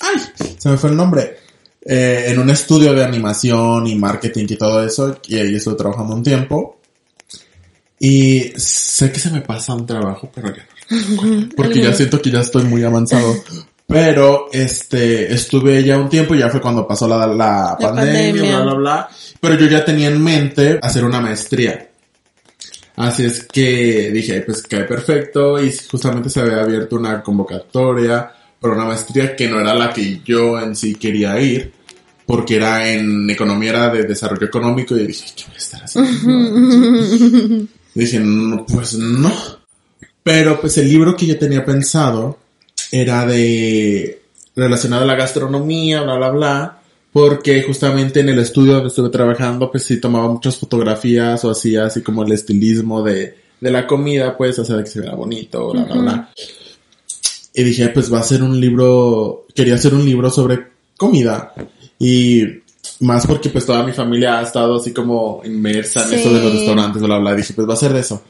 [0.00, 0.18] ay,
[0.58, 1.36] se me fue el nombre.
[1.82, 5.18] Eh, en un estudio de animación y marketing y todo eso.
[5.26, 6.79] Y ahí estuve trabajando un tiempo.
[8.02, 10.66] Y sé que se me pasa un trabajo, pero ya
[11.54, 13.34] Porque ya siento que ya estoy muy avanzado.
[13.86, 18.74] Pero, este, estuve ya un tiempo, ya fue cuando pasó la, la, pandemia, bla, bla,
[18.74, 19.08] bla.
[19.38, 21.90] Pero yo ya tenía en mente hacer una maestría.
[22.96, 28.74] Así es que dije, pues cae perfecto y justamente se había abierto una convocatoria para
[28.74, 31.72] una maestría que no era la que yo en sí quería ir,
[32.24, 37.66] porque era en economía, era de desarrollo económico y dije, ¿qué voy a estar haciendo?
[37.94, 38.20] Dije,
[38.68, 39.32] pues no.
[40.22, 42.38] Pero pues el libro que yo tenía pensado
[42.92, 44.22] era de
[44.54, 46.82] relacionado a la gastronomía, bla, bla, bla.
[47.12, 51.86] Porque justamente en el estudio donde estuve trabajando, pues sí tomaba muchas fotografías o hacía
[51.86, 55.84] así como el estilismo de, de la comida, pues, hacer que se vea bonito, bla,
[55.84, 56.30] bla, bla.
[57.52, 61.52] Y dije, pues va a ser un libro, quería hacer un libro sobre comida.
[61.98, 62.44] Y
[63.00, 66.52] más porque pues toda mi familia ha estado así como inmersa en eso de los
[66.52, 67.34] restaurantes, bla, bla.
[67.34, 68.22] Dije, pues va a ser de eso.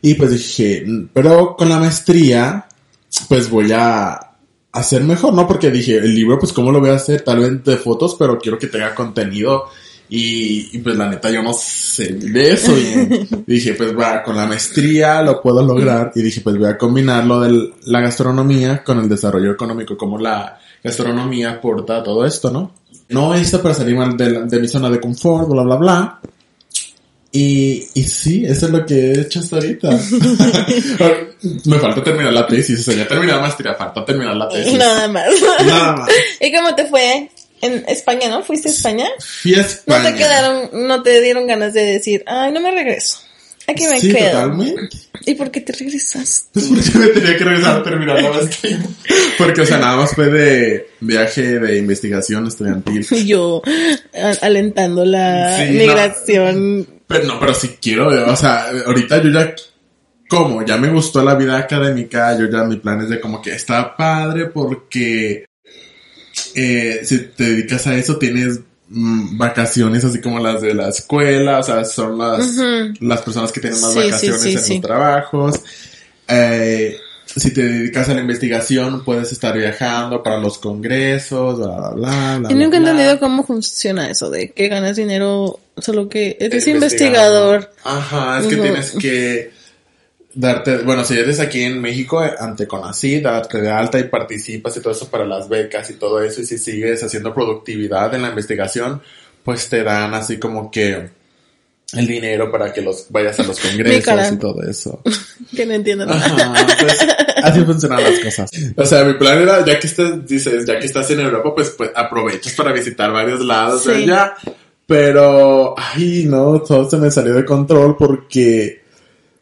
[0.00, 2.66] Y pues dije, pero con la maestría,
[3.28, 4.18] pues voy a
[4.72, 5.46] hacer mejor, ¿no?
[5.46, 8.38] Porque dije, el libro, pues cómo lo voy a hacer, tal vez de fotos, pero
[8.38, 9.66] quiero que tenga contenido.
[10.08, 13.28] Y, pues la neta yo no sé de eso bien.
[13.46, 16.12] dije, pues va, con la maestría lo puedo lograr.
[16.14, 20.18] Y dije, pues voy a combinar lo de la gastronomía con el desarrollo económico, como
[20.18, 22.72] la gastronomía aporta todo esto, ¿no?
[23.08, 26.20] No está para salir mal de, mi zona de confort, bla, bla, bla.
[27.32, 29.90] Y, y sí, eso es lo que he hecho hasta ahorita.
[31.64, 34.74] Me falta terminar la tesis, o sea, ya terminé la maestría, falta terminar la tesis.
[34.74, 35.26] Nada más.
[35.66, 36.08] Nada más.
[36.40, 37.30] ¿Y cómo te fue?
[37.60, 38.42] En España, ¿no?
[38.42, 39.08] ¿Fuiste a España?
[39.18, 39.98] Fui a España.
[39.98, 43.18] No te quedaron, no te dieron ganas de decir, ay, no me regreso.
[43.66, 44.30] Aquí me sí, quedo.
[44.30, 44.96] totalmente.
[45.26, 46.48] ¿Y por qué te regresas?
[46.52, 48.78] Pues porque me tenía que regresar a terminar la maestría.
[49.38, 53.06] Porque, o sea, nada más fue de viaje de investigación estudiantil.
[53.26, 53.62] Yo
[54.42, 56.86] alentando la migración.
[57.06, 59.54] pero no, pero si quiero, o sea, ahorita yo ya
[60.28, 63.52] como ya me gustó la vida académica, yo ya mi plan es de como que
[63.52, 65.46] está padre porque
[66.54, 71.58] eh, si te dedicas a eso tienes Mm, vacaciones así como las de la escuela,
[71.58, 72.54] o sea, son las,
[73.00, 75.60] las personas que tienen más vacaciones en sus trabajos.
[76.28, 82.38] Eh, si te dedicas a la investigación, puedes estar viajando para los congresos, bla, bla,
[82.38, 82.50] bla.
[82.50, 87.72] Yo nunca he entendido cómo funciona eso de que ganas dinero solo que eres investigador.
[87.84, 89.50] Ajá, es que tienes que
[90.34, 94.80] darte, bueno, si eres aquí en México, ante Conacyt, darte de alta y participas y
[94.80, 98.28] todo eso para las becas y todo eso, y si sigues haciendo productividad en la
[98.28, 99.00] investigación,
[99.44, 101.10] pues te dan así como que
[101.92, 105.00] el dinero para que los vayas a los congresos y todo eso.
[105.56, 106.54] que no entiendo nada.
[106.80, 106.98] Pues,
[107.42, 108.50] así funcionan las cosas.
[108.76, 111.70] O sea, mi plan era, ya que estás, dices, ya que estás en Europa, pues,
[111.70, 114.34] pues aprovechas para visitar varios lados de allá.
[114.86, 118.83] Pero, ay, no, todo se me salió de control porque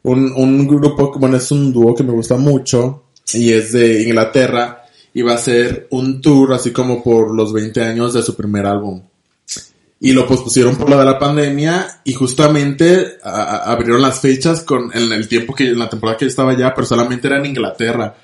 [0.03, 4.85] un, un grupo, bueno, es un dúo que me gusta mucho y es de Inglaterra
[5.15, 8.67] y va a ser un tour así como por los 20 años de su primer
[8.67, 9.03] álbum.
[10.01, 15.13] Y lo pospusieron por la de la pandemia y justamente abrieron las fechas con en
[15.13, 18.17] el tiempo que en la temporada que yo estaba allá, pero solamente era en Inglaterra.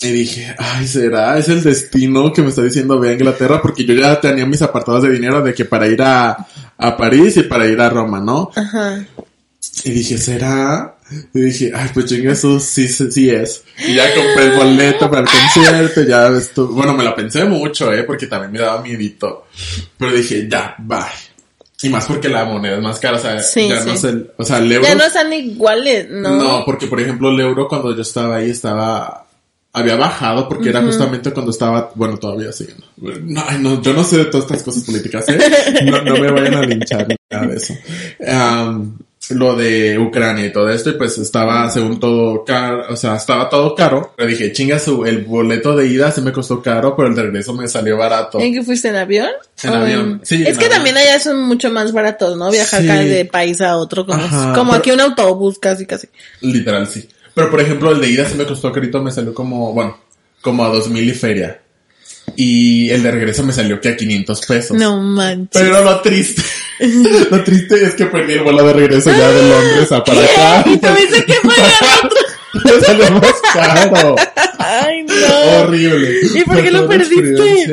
[0.00, 1.36] Y dije, ay, ¿será?
[1.36, 4.62] Es el destino que me está diciendo ve a Inglaterra porque yo ya tenía mis
[4.62, 6.46] apartados de dinero de que para ir a,
[6.78, 8.50] a París y para ir a Roma, ¿no?
[8.56, 9.04] Ajá.
[9.84, 10.96] Y dije, ¿será?
[11.34, 13.64] Y dije, ay, pues chingue eso, sí, sí, es.
[13.86, 17.92] Y ya compré el boleto para el concierto, ya esto, bueno, me la pensé mucho,
[17.92, 19.46] eh, porque también me daba miedito.
[19.98, 20.98] Pero dije, ya, bye.
[21.82, 24.58] Y más porque la moneda es más cara, o sea, ya no sé, o sea,
[24.58, 24.86] el euro.
[24.86, 26.36] Ya no están iguales, ¿no?
[26.36, 29.26] No, porque por ejemplo el euro cuando yo estaba ahí estaba,
[29.72, 32.74] había bajado porque era justamente cuando estaba, bueno, todavía sigue.
[32.98, 35.38] No, no, yo no sé de todas estas cosas políticas, ¿eh?
[35.86, 37.74] No, no me vayan a linchar ni nada de eso.
[38.18, 38.98] Um,
[39.30, 43.48] lo de Ucrania y todo esto, y pues estaba según todo caro, o sea, estaba
[43.48, 44.12] todo caro.
[44.16, 47.22] Pero dije, chinga su, el boleto de ida se me costó caro, pero el de
[47.22, 48.40] regreso me salió barato.
[48.40, 49.30] ¿En qué fuiste en avión?
[49.62, 50.44] En avión, sí.
[50.46, 52.50] Es que también allá son mucho más baratos, ¿no?
[52.50, 54.22] Viajar de país a otro, como,
[54.54, 56.08] como aquí un autobús casi, casi.
[56.40, 57.08] Literal, sí.
[57.34, 59.98] Pero por ejemplo, el de ida se me costó carito, me salió como, bueno,
[60.40, 61.60] como a dos mil y feria.
[62.36, 64.76] Y el de regreso me salió que a 500 pesos.
[64.76, 65.48] No manches.
[65.52, 66.42] Pero lo triste,
[67.30, 70.64] lo triste es que perdí el vuelo de regreso ya de Londres a para acá.
[70.66, 72.18] Y tuviste que pagar otro.
[72.64, 74.16] Me salió más caro.
[74.58, 75.62] Ay, no.
[75.62, 76.18] Horrible.
[76.34, 77.66] ¿Y por qué lo perdiste?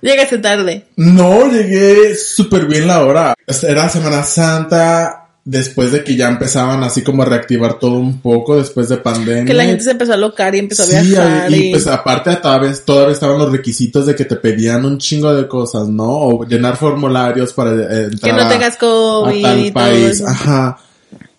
[0.00, 0.86] Llegaste tarde.
[0.96, 3.34] No, llegué súper bien la hora.
[3.62, 8.56] Era Semana Santa, después de que ya empezaban así como a reactivar todo un poco
[8.56, 9.44] después de pandemia.
[9.44, 11.50] Que la gente se empezó a locar y empezó a viajar.
[11.50, 15.34] Y, y, pues aparte todavía, todavía estaban los requisitos de que te pedían un chingo
[15.34, 16.08] de cosas, ¿no?
[16.08, 20.22] O llenar formularios para eh, entrar que no tengas COVID a tal país.
[20.22, 20.78] Ajá.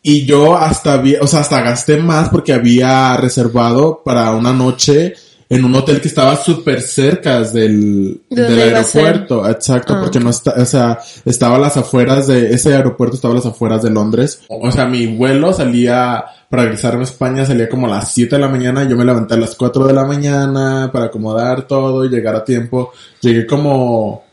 [0.04, 5.14] Y yo hasta había, o sea, hasta gasté más porque había reservado para una noche
[5.52, 10.22] en un hotel que estaba súper cerca del, del aeropuerto, exacto, porque ah.
[10.22, 13.82] no está, o sea, estaba a las afueras de, ese aeropuerto estaba a las afueras
[13.82, 14.44] de Londres.
[14.48, 18.42] O sea, mi vuelo salía, para regresarme a España salía como a las 7 de
[18.42, 22.10] la mañana, yo me levanté a las 4 de la mañana para acomodar todo y
[22.10, 22.94] llegar a tiempo.
[23.20, 24.24] Llegué como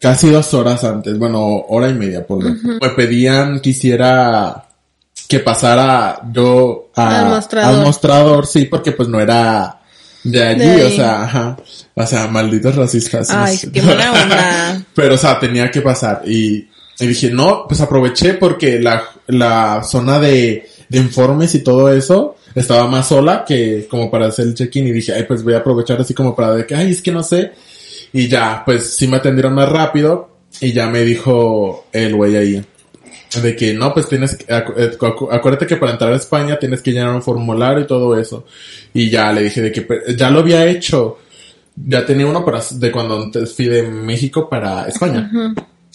[0.00, 4.64] casi dos horas antes, bueno, hora y media por lo Me pedían que hiciera
[5.28, 7.74] que pasara yo al mostrador.
[7.74, 9.82] al mostrador, sí, porque pues no era
[10.24, 11.56] de allí, o sea, ajá.
[11.94, 13.30] O sea, malditos racistas.
[13.30, 14.84] Ay, qué buena onda.
[14.94, 16.22] Pero, o sea, tenía que pasar.
[16.26, 21.92] Y, y dije, no, pues aproveché porque la, la zona de, de informes y todo
[21.92, 24.88] eso estaba más sola que como para hacer el check-in.
[24.88, 27.12] Y dije, ay, pues voy a aprovechar así como para de que, ay, es que
[27.12, 27.52] no sé.
[28.12, 30.30] Y ya, pues sí me atendieron más rápido.
[30.60, 32.64] Y ya me dijo el güey ahí
[33.42, 34.96] de que no, pues tienes que, eh,
[35.30, 38.44] acuérdate que para entrar a España tienes que llenar un formulario y todo eso.
[38.92, 41.18] Y ya le dije de que ya lo había hecho.
[41.76, 45.30] Ya tenía uno para, de cuando fui de México para España.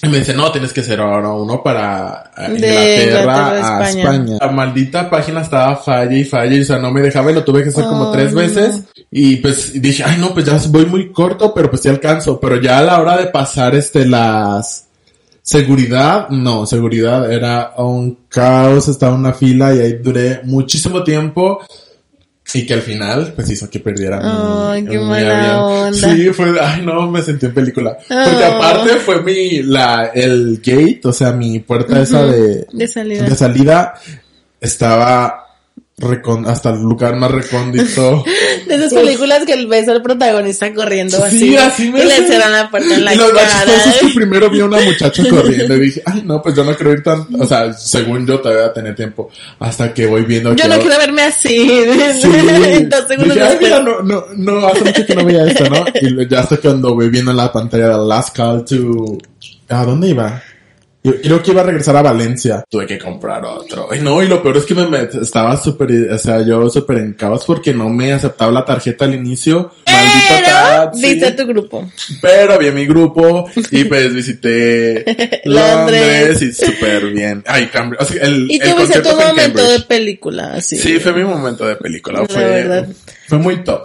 [0.02, 4.38] Y me dice, no, tienes que hacer ahora uno para eh, Inglaterra, a España.
[4.40, 7.44] La maldita página estaba falla y falla y, o sea, no me dejaba y lo
[7.44, 8.84] tuve que hacer como tres veces.
[9.12, 12.40] Y pues dije, ay no, pues ya voy muy corto, pero pues sí alcanzo.
[12.40, 14.89] Pero ya a la hora de pasar este las,
[15.50, 21.60] Seguridad, no, seguridad era un caos, estaba en una fila y ahí duré muchísimo tiempo
[22.54, 24.20] y que al final pues hizo que perdiera
[24.72, 25.92] Ay, qué mala onda.
[25.92, 27.98] Sí, fue, ay no, me sentí en película.
[28.08, 33.24] Porque aparte fue mi, la, el gate, o sea, mi puerta esa de, de salida.
[33.24, 33.94] De salida
[34.62, 35.49] estaba
[36.48, 38.24] hasta el lugar más recóndito.
[38.68, 41.40] De esas películas que ves al protagonista corriendo así.
[41.40, 43.74] Sí, así me Y le cierran la puerta en la y lo cara.
[43.76, 46.76] es que primero vi a una muchacha corriendo y dije, ay no, pues yo no
[46.76, 49.30] quiero ir tan, o sea, según yo todavía voy a tener tiempo.
[49.60, 51.50] Hasta que voy viendo Yo no quiero verme así.
[51.50, 51.84] Sí.
[52.64, 55.86] Entonces, dije, ay, mira, no, no, no, hace mucho que no veía esto, ¿no?
[56.02, 59.18] Y ya hasta cuando voy viendo en la pantalla de Last Call to...
[59.70, 60.42] ¿A dónde iba?
[61.16, 62.64] Yo creo que iba a regresar a Valencia.
[62.70, 63.90] Tuve que comprar otro.
[63.94, 67.14] Y no, y lo peor es que me, estaba súper, o sea, yo súper en
[67.14, 69.72] caos porque no me aceptaba la tarjeta al inicio.
[69.86, 71.90] Maldita Viste tu grupo.
[72.22, 77.44] Pero vi mi grupo y pues visité Londres y súper bien.
[77.46, 78.00] Ay, cambio.
[78.02, 80.78] O sea, el, y tuviste tu momento de película, así.
[80.78, 82.26] Sí, fue mi momento de película.
[82.28, 82.86] fue,
[83.30, 83.84] fue muy top.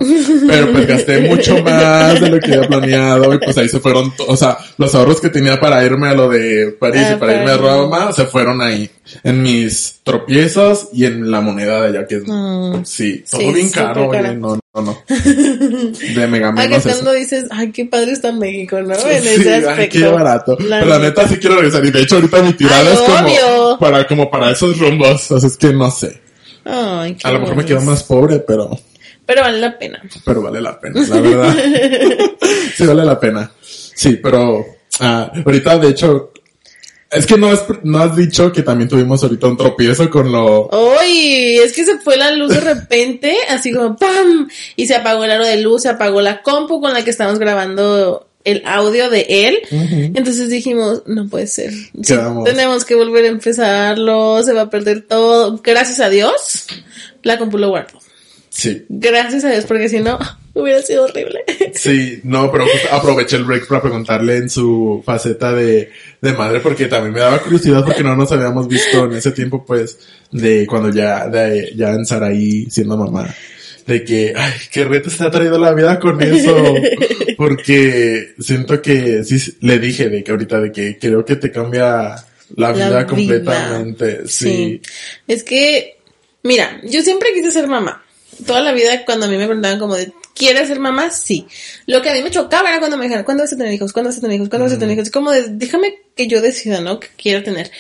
[0.48, 4.12] Pero pues gasté mucho más de lo que había planeado y pues ahí se fueron,
[4.26, 7.36] o sea, los ahorros que tenía para irme a lo de París y ah, para
[7.36, 8.90] irme a Roma se fueron ahí
[9.22, 12.84] en mis tropiezos y en la moneda de allá que es, mm.
[12.84, 14.98] sí, todo bien caro, oye, no, no, no.
[15.08, 18.94] De mega menos cuando dices, ay, qué padre está México, ¿no?
[18.94, 19.80] En sí, ese aspecto.
[19.80, 20.56] Ay, qué barato.
[20.56, 24.06] Pero la neta sí quiero regresar y de hecho ahorita mi tirada es como para,
[24.06, 26.18] como para esos rumbos, o sea, es que no sé.
[26.64, 28.70] Ay, a lo mejor me quedo más pobre, pero...
[29.26, 30.02] Pero vale la pena.
[30.24, 31.56] Pero vale la pena, la verdad.
[32.76, 33.50] sí, vale la pena.
[33.60, 34.64] Sí, pero
[35.00, 36.32] ah, ahorita, de hecho,
[37.10, 40.68] es que no has, no has dicho que también tuvimos ahorita un tropiezo con lo...
[40.68, 41.58] ¡Uy!
[41.58, 44.48] Es que se fue la luz de repente, así como ¡pam!
[44.74, 47.38] Y se apagó el aro de luz, se apagó la compu con la que estamos
[47.38, 49.58] grabando el audio de él.
[50.14, 51.72] Entonces dijimos, no puede ser.
[52.44, 55.60] tenemos que volver a empezarlo, se va a perder todo.
[55.62, 56.66] Gracias a Dios,
[57.22, 58.03] la compu lo guardó.
[58.54, 58.86] Sí.
[58.88, 60.16] Gracias a Dios, porque si no,
[60.54, 61.44] hubiera sido horrible.
[61.74, 65.90] Sí, no, pero aproveché el break para preguntarle en su faceta de,
[66.20, 69.64] de madre, porque también me daba curiosidad porque no nos habíamos visto en ese tiempo,
[69.66, 69.98] pues,
[70.30, 73.34] de cuando ya, de, ya en Saraí siendo mamá
[73.86, 76.74] de que, ay, qué reto se ha traído la vida con eso.
[77.36, 82.14] Porque siento que sí, le dije de que ahorita de que creo que te cambia
[82.56, 84.26] la vida completamente.
[84.26, 84.80] Sí.
[85.26, 85.98] Es que,
[86.44, 88.03] mira, yo siempre quise ser mamá.
[88.46, 91.10] Toda la vida cuando a mí me preguntaban como de, ¿quieres ser mamá?
[91.10, 91.46] Sí.
[91.86, 93.92] Lo que a mí me chocaba era cuando me dijeron, ¿cuándo vas a tener hijos?
[93.92, 94.48] ¿Cuándo vas a tener hijos?
[94.48, 95.10] ¿Cuándo vas a tener hijos?
[95.10, 97.00] Como de, déjame que yo decida, ¿no?
[97.00, 97.70] Que quiero tener.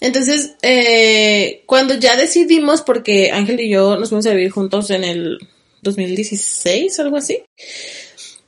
[0.00, 5.04] Entonces, eh, cuando ya decidimos, porque Ángel y yo nos fuimos a vivir juntos en
[5.04, 5.38] el
[5.82, 7.42] 2016, algo así.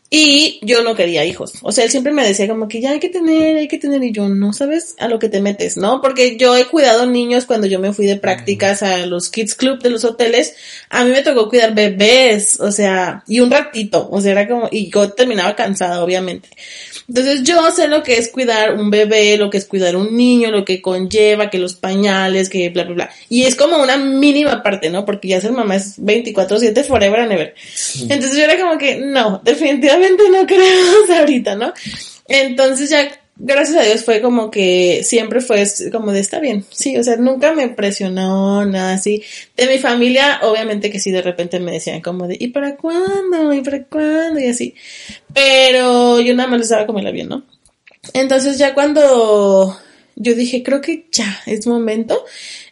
[0.09, 1.55] Y yo no quería hijos.
[1.63, 4.03] O sea, él siempre me decía como que ya hay que tener, hay que tener.
[4.05, 6.01] Y yo, no sabes a lo que te metes, ¿no?
[6.01, 9.83] Porque yo he cuidado niños cuando yo me fui de prácticas a los kids club
[9.83, 10.55] de los hoteles.
[10.91, 14.09] A mí me tocó cuidar bebés, o sea, y un ratito.
[14.11, 16.49] O sea, era como, y yo terminaba cansada, obviamente.
[17.09, 20.51] Entonces yo sé lo que es cuidar un bebé, lo que es cuidar un niño,
[20.51, 23.11] lo que conlleva, que los pañales, que bla, bla, bla.
[23.29, 25.05] Y es como una mínima parte, ¿no?
[25.05, 27.55] Porque ya ser mamá es 24/7 forever and ever.
[28.09, 31.73] Entonces yo era como que, no, definitivamente no queremos ahorita, ¿no?
[32.29, 36.97] Entonces ya gracias a Dios fue como que siempre fue como de está bien, sí,
[36.97, 39.23] o sea, nunca me presionó nada así.
[39.57, 43.53] De mi familia, obviamente que sí, de repente me decían como de, ¿y para cuándo?
[43.53, 44.41] ¿y para cuándo?
[44.41, 44.75] Y así.
[45.33, 47.45] Pero yo nada más les daba como el avión, ¿no?
[48.15, 49.77] Entonces ya cuando
[50.17, 52.25] yo dije, creo que ya es momento,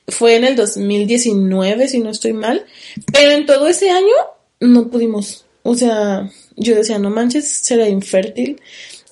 [0.08, 2.64] fue en el 2019, si no estoy mal,
[3.12, 4.14] pero en todo ese año
[4.60, 5.44] no pudimos.
[5.62, 8.60] O sea, yo decía, no manches, será infértil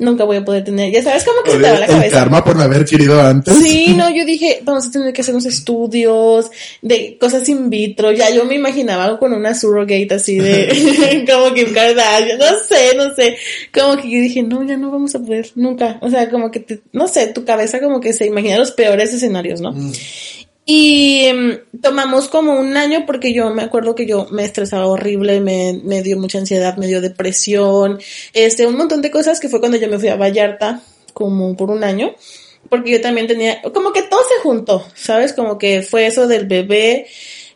[0.03, 0.93] nunca voy a poder tener.
[0.93, 2.07] Ya sabes cómo que se te va la cabeza.
[2.07, 3.57] El karma por no haber querido antes.
[3.57, 6.51] Sí, no, yo dije, vamos a tener que hacer unos estudios
[6.83, 8.13] de cosas in vitro.
[8.13, 13.15] Ya yo me imaginaba con una surrogate así de, como que Kardashian, no sé, no
[13.15, 13.37] sé.
[13.73, 15.99] Como que yo dije, no, ya no vamos a poder, nunca.
[16.01, 19.61] O sea, como que, no sé, tu cabeza como que se imagina los peores escenarios,
[19.61, 19.73] ¿no?
[19.73, 19.93] Mm.
[20.65, 25.41] Y em, tomamos como un año porque yo me acuerdo que yo me estresaba horrible,
[25.41, 27.99] me, me dio mucha ansiedad, me dio depresión,
[28.33, 30.81] este, un montón de cosas que fue cuando yo me fui a Vallarta
[31.15, 32.15] como por un año,
[32.69, 35.33] porque yo también tenía, como que todo se juntó, ¿sabes?
[35.33, 37.07] Como que fue eso del bebé,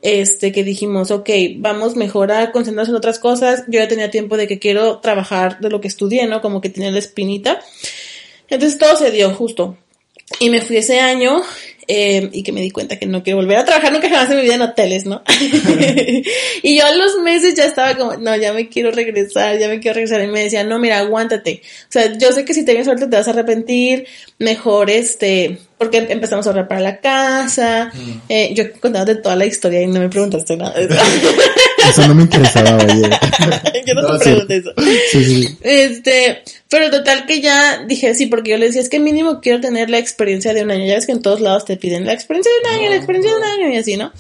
[0.02, 4.36] este, que dijimos, ok, vamos mejor a concentrarnos en otras cosas, yo ya tenía tiempo
[4.36, 6.40] de que quiero trabajar de lo que estudié, ¿no?
[6.40, 7.60] Como que tenía la espinita.
[8.48, 9.76] Entonces todo se dio justo.
[10.40, 11.40] Y me fui ese año
[11.88, 14.36] eh, y que me di cuenta que no quiero volver a trabajar nunca jamás en
[14.36, 15.22] mi vida en hoteles, ¿no?
[16.62, 19.80] y yo a los meses ya estaba como, no, ya me quiero regresar, ya me
[19.80, 20.22] quiero regresar.
[20.22, 21.62] Y me decía, no, mira, aguántate.
[21.64, 24.06] O sea, yo sé que si te vienes suerte te vas a arrepentir,
[24.38, 27.92] mejor este, porque empezamos a ahorrar para la casa.
[27.94, 28.12] Mm.
[28.28, 30.74] Eh, yo he contado de toda la historia y no me preguntaste nada.
[31.90, 33.02] eso no me interesaba, oye.
[33.86, 34.72] yo no, te pregunté eso.
[35.10, 35.58] Sí, sí.
[35.62, 39.60] Este, pero total que ya dije sí, porque yo le decía, es que mínimo quiero
[39.60, 40.86] tener la experiencia de un año.
[40.86, 43.32] Ya ves que en todos lados te piden la experiencia de un año, la experiencia
[43.32, 44.12] de un año y así, ¿no?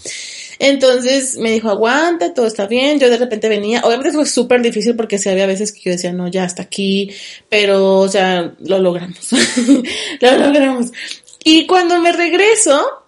[0.58, 2.98] Entonces me dijo, aguanta, todo está bien.
[2.98, 6.12] Yo de repente venía, obviamente fue súper difícil porque sí había veces que yo decía,
[6.12, 7.10] no, ya hasta aquí,
[7.48, 9.18] pero, o sea, lo logramos.
[10.20, 10.92] lo logramos.
[11.44, 13.05] Y cuando me regreso,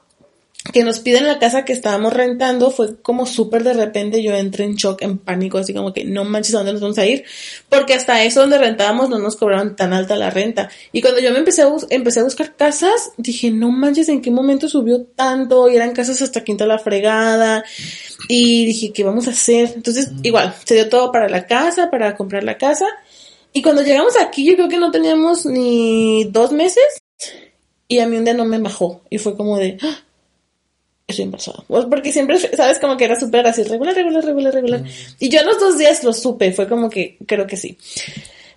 [0.72, 4.64] que nos piden la casa que estábamos rentando fue como súper de repente yo entré
[4.64, 7.24] en shock, en pánico, así como que no manches a dónde nos vamos a ir,
[7.68, 10.68] porque hasta eso donde rentábamos no nos cobraron tan alta la renta.
[10.92, 14.30] Y cuando yo me empecé a, empecé a buscar casas, dije, no manches, ¿en qué
[14.30, 15.68] momento subió tanto?
[15.70, 17.64] Y eran casas hasta quinta la fregada.
[18.28, 19.72] Y dije, ¿qué vamos a hacer?
[19.74, 22.86] Entonces, igual, se dio todo para la casa, para comprar la casa.
[23.52, 26.84] Y cuando llegamos aquí, yo creo que no teníamos ni dos meses.
[27.88, 29.02] Y a mí un día no me bajó.
[29.08, 30.04] Y fue como de, ¡Ah!
[31.08, 31.64] Estoy embarazada.
[31.66, 34.82] Pues porque siempre, sabes, como que era súper así, regular, regular, regular, regular.
[35.18, 37.76] Y yo los dos días lo supe, fue como que, creo que sí.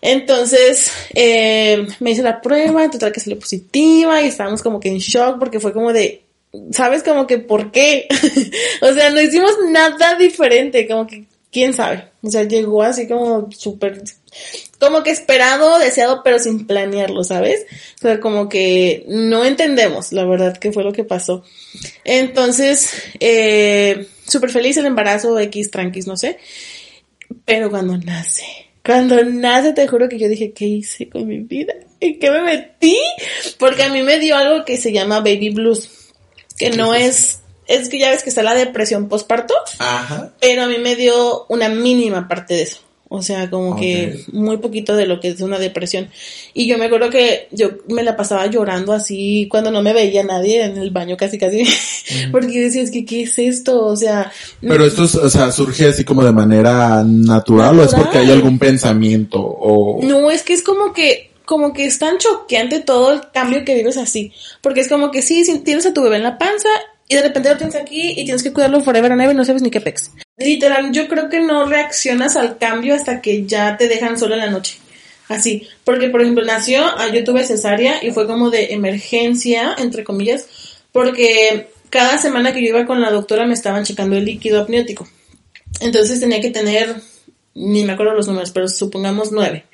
[0.02, 4.90] Entonces, eh, me hice la prueba, en total que salió positiva y estábamos como que
[4.90, 6.24] en shock porque fue como de,
[6.72, 7.04] ¿sabes?
[7.04, 8.08] Como que, ¿por qué?
[8.82, 12.10] o sea, no hicimos nada diferente, como que, ¿quién sabe?
[12.24, 14.04] O sea, llegó así como súper
[14.80, 17.66] como que esperado, deseado, pero sin planearlo, ¿sabes?
[17.98, 21.44] O sea, como que no entendemos, la verdad, qué fue lo que pasó.
[22.04, 26.38] Entonces, eh, súper feliz el embarazo, X, tranquis, no sé.
[27.46, 28.44] Pero cuando nace,
[28.84, 31.74] cuando nace, te juro que yo dije, ¿qué hice con mi vida?
[32.00, 32.98] ¿En qué me metí?
[33.60, 35.90] Porque a mí me dio algo que se llama baby blues,
[36.58, 37.41] que no es,
[37.72, 40.32] es que ya ves que está la depresión postparto, Ajá.
[40.40, 44.58] pero a mí me dio una mínima parte de eso O sea, como que muy
[44.58, 46.10] poquito de lo que es una depresión.
[46.54, 50.24] Y yo me acuerdo que yo me la pasaba llorando así cuando no me veía
[50.24, 51.64] nadie en el baño casi casi.
[52.32, 53.86] Porque decía, es que, ¿qué es esto?
[53.86, 54.32] O sea...
[54.62, 58.58] Pero esto, o sea, surge así como de manera natural, o es porque hay algún
[58.58, 60.00] pensamiento o...
[60.04, 63.76] No, es que es como que como que es tan choqueante todo el cambio que
[63.76, 64.32] vives así.
[64.62, 66.70] Porque es como que sí, tienes a tu bebé en la panza
[67.12, 69.44] y de repente lo tienes aquí y tienes que cuidarlo forever and ever y no
[69.44, 70.12] sabes ni qué pex.
[70.38, 74.40] Literal, yo creo que no reaccionas al cambio hasta que ya te dejan solo en
[74.40, 74.78] la noche.
[75.28, 80.06] Así, porque por ejemplo nació, ah, yo tuve cesárea y fue como de emergencia, entre
[80.06, 80.46] comillas,
[80.94, 85.06] porque cada semana que yo iba con la doctora me estaban checando el líquido amniótico.
[85.82, 86.96] Entonces tenía que tener,
[87.56, 89.66] ni me acuerdo los números, pero supongamos nueve.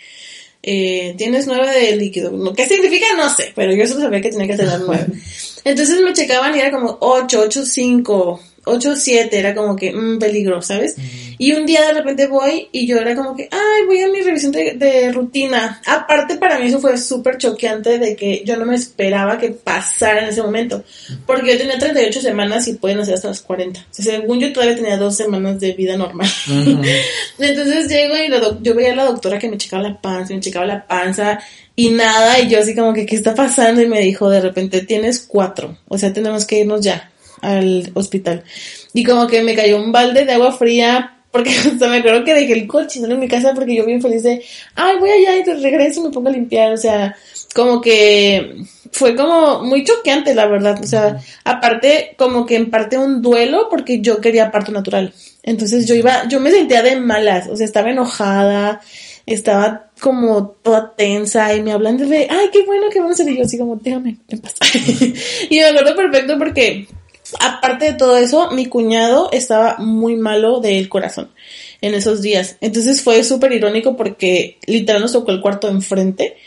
[0.63, 2.31] Eh, tienes nueve de líquido.
[2.55, 3.05] ¿Qué significa?
[3.15, 5.05] No sé, pero yo solo sabía que tenía que tener nueve.
[5.64, 10.20] Entonces me checaban y era como 8, 8, 5, 8, 7, era como que, mmm,
[10.20, 10.95] peligro, ¿sabes?
[11.39, 14.22] Y un día de repente voy y yo era como que, ay, voy a mi
[14.22, 15.82] revisión de, rutina.
[15.86, 20.24] Aparte para mí eso fue súper choqueante de que yo no me esperaba que pasara
[20.24, 20.84] en ese momento.
[21.26, 23.80] Porque yo tenía 38 semanas y pueden hacer hasta las 40.
[23.80, 26.28] O sea, según yo todavía tenía dos semanas de vida normal.
[27.39, 30.65] Entonces llego y yo veía a la doctora que me checaba la panza, me checaba
[30.65, 31.39] la panza
[31.76, 33.82] y nada, y yo así como que, ¿qué está pasando?
[33.82, 37.11] Y me dijo, de repente tienes cuatro, o sea, tenemos que irnos ya
[37.41, 38.43] al hospital.
[38.93, 42.33] Y como que me cayó un balde de agua fría, porque hasta me acuerdo que
[42.33, 44.43] dejé el coche en mi casa porque yo bien feliz de,
[44.75, 47.15] ay, voy allá y te regreso y me pongo a limpiar, o sea,
[47.53, 48.55] como que
[48.91, 53.67] fue como muy choqueante, la verdad, o sea, aparte como que en parte un duelo
[53.69, 55.13] porque yo quería parto natural.
[55.43, 58.81] Entonces yo iba, yo me sentía de malas, o sea, estaba enojada,
[59.25, 63.33] estaba como toda tensa y me hablan de, ay, qué bueno que vamos a hacer.
[63.33, 64.55] Y yo así como, déjame en paz.
[65.49, 66.88] y me acuerdo perfecto porque,
[67.39, 71.32] aparte de todo eso, mi cuñado estaba muy malo del corazón
[71.82, 72.57] en esos días.
[72.61, 76.38] Entonces fue súper irónico porque literal nos tocó el cuarto enfrente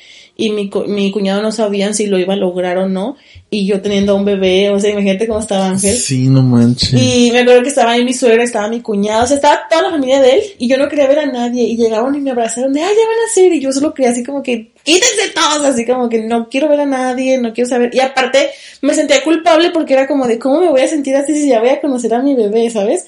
[0.40, 3.16] y mi, mi cuñado no sabían si lo iba a lograr o no.
[3.50, 5.94] Y yo teniendo un bebé, o sea, imagínate cómo estaba Ángel.
[5.94, 6.94] Sí, no manches.
[6.94, 9.82] Y me acuerdo que estaba ahí mi suegra, estaba mi cuñado, o sea, estaba toda
[9.82, 11.64] la familia de él y yo no quería ver a nadie.
[11.64, 13.52] Y llegaban y me abrazaron de, ay, ya van a ser.
[13.52, 16.80] Y yo solo quería así como que, quítense todos, así como que no quiero ver
[16.80, 17.90] a nadie, no quiero saber.
[17.92, 18.48] Y aparte
[18.80, 21.60] me sentía culpable porque era como de, ¿cómo me voy a sentir así si ya
[21.60, 23.04] voy a conocer a mi bebé, ¿sabes?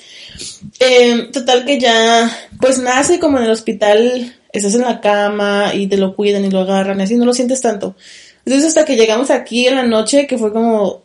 [0.81, 2.31] Eh, total que ya,
[2.61, 6.51] pues nace como en el hospital estás en la cama y te lo cuidan y
[6.51, 7.97] lo agarran y así no lo sientes tanto.
[8.45, 11.03] Entonces hasta que llegamos aquí en la noche que fue como,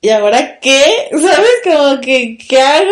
[0.00, 0.82] ¿y ahora qué?
[1.10, 1.60] ¿Sabes?
[1.64, 2.90] Como que, ¿qué hago?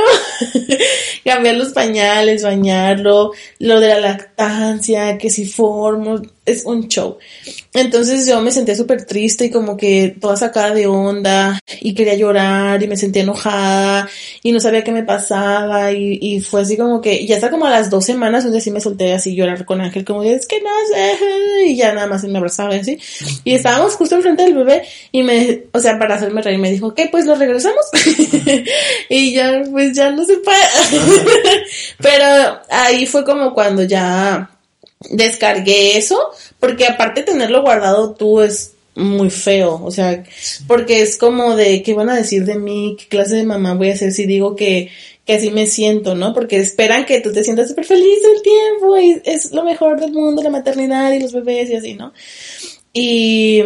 [1.24, 7.18] Cambiar los pañales, bañarlo, lo de la lactancia, que si formo, es un show.
[7.72, 12.14] Entonces yo me sentía súper triste y como que toda sacada de onda y quería
[12.14, 14.08] llorar y me sentía enojada
[14.42, 17.66] y no sabía qué me pasaba y, y fue así como que ya hasta como
[17.66, 20.60] a las dos semanas donde sí me solté así llorar con Ángel como es que
[20.60, 22.98] no sé y ya nada más me abrazaba y así
[23.44, 24.82] y estábamos justo enfrente del bebé
[25.12, 27.06] y me, o sea para hacerme reír me dijo ¿qué?
[27.06, 27.84] Pues lo regresamos
[29.08, 30.58] y ya pues ya no se puede
[31.98, 34.50] pero ahí fue como cuando ya
[35.08, 40.24] descargué eso, porque aparte tenerlo guardado tú es muy feo, o sea,
[40.66, 43.90] porque es como de qué van a decir de mí, qué clase de mamá voy
[43.90, 44.90] a ser si digo que,
[45.24, 46.34] que así me siento, ¿no?
[46.34, 50.12] Porque esperan que tú te sientas súper feliz el tiempo y es lo mejor del
[50.12, 52.12] mundo, la maternidad y los bebés y así, ¿no?
[52.92, 53.62] Y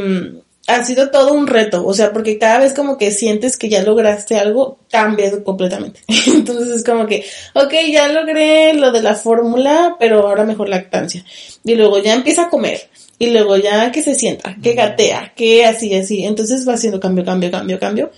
[0.67, 3.83] ha sido todo un reto, o sea, porque cada vez como que sientes que ya
[3.83, 6.01] lograste algo, cambia completamente.
[6.27, 11.25] Entonces es como que, ok, ya logré lo de la fórmula, pero ahora mejor lactancia.
[11.65, 12.89] Y luego ya empieza a comer.
[13.19, 16.25] Y luego ya que se sienta, que gatea, que así, así.
[16.25, 18.11] Entonces va haciendo cambio, cambio, cambio, cambio.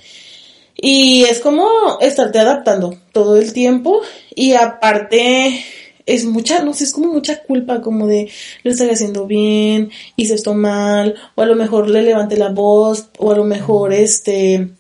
[0.75, 1.69] Y es como
[2.01, 4.03] estarte adaptando todo el tiempo.
[4.35, 5.65] Y aparte,
[6.07, 8.31] es mucha, no sé, es como mucha culpa, como de
[8.63, 13.11] lo estoy haciendo bien, hice esto mal, o a lo mejor le levanté la voz,
[13.19, 14.71] o a lo mejor este,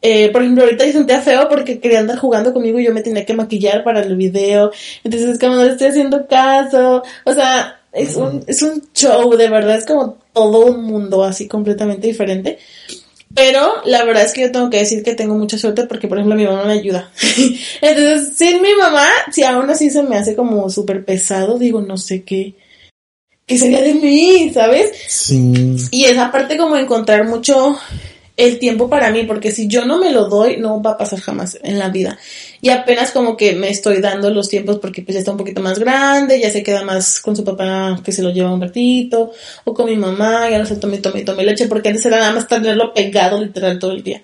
[0.00, 3.02] eh, por ejemplo, ahorita yo sentía feo porque quería andar jugando conmigo y yo me
[3.02, 4.70] tenía que maquillar para el video,
[5.02, 9.36] entonces es como no le estoy haciendo caso, o sea, es un, es un show,
[9.36, 12.58] de verdad, es como todo un mundo así completamente diferente.
[13.34, 16.18] Pero la verdad es que yo tengo que decir que tengo mucha suerte porque, por
[16.18, 17.10] ejemplo, mi mamá me ayuda.
[17.80, 21.96] Entonces, sin mi mamá, si aún así se me hace como súper pesado, digo, no
[21.96, 22.54] sé qué,
[23.46, 24.92] qué sería de mí, ¿sabes?
[25.08, 25.76] Sí.
[25.90, 27.76] Y esa parte como encontrar mucho
[28.36, 31.20] el tiempo para mí, porque si yo no me lo doy, no va a pasar
[31.20, 32.18] jamás en la vida.
[32.60, 35.62] Y apenas como que me estoy dando los tiempos porque pues ya está un poquito
[35.62, 39.30] más grande, ya se queda más con su papá que se lo lleva un ratito,
[39.64, 42.32] o con mi mamá, ya no se tome, tome, tome leche, porque antes era nada
[42.32, 44.22] más tenerlo pegado literal todo el día.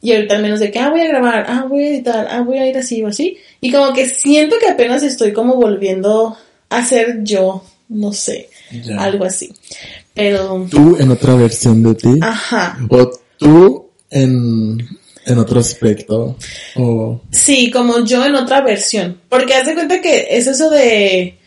[0.00, 2.40] Y ahorita al menos de que, ah, voy a grabar, ah, voy a editar, ah,
[2.40, 3.38] voy a ir así o así.
[3.60, 6.36] Y como que siento que apenas estoy como volviendo
[6.68, 8.48] hacer yo, no sé,
[8.98, 9.52] algo así.
[10.14, 10.66] Pero...
[10.68, 12.18] Tú en otra versión de ti.
[12.20, 12.76] Ajá.
[12.90, 14.78] O tú en,
[15.26, 16.36] en otro aspecto.
[16.76, 17.20] O...
[17.30, 19.20] Sí, como yo en otra versión.
[19.28, 21.38] Porque haz de cuenta que es eso de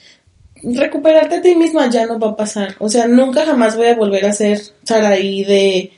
[0.63, 2.75] recuperarte a ti misma ya no va a pasar.
[2.79, 5.91] O sea, nunca jamás voy a volver a ser Saraí de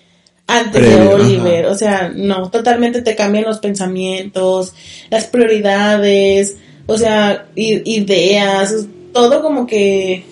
[0.48, 1.66] antes de Oliver.
[1.68, 4.74] O sea, no, totalmente te cambian los pensamientos,
[5.10, 10.24] las prioridades, o sea, ideas, todo como que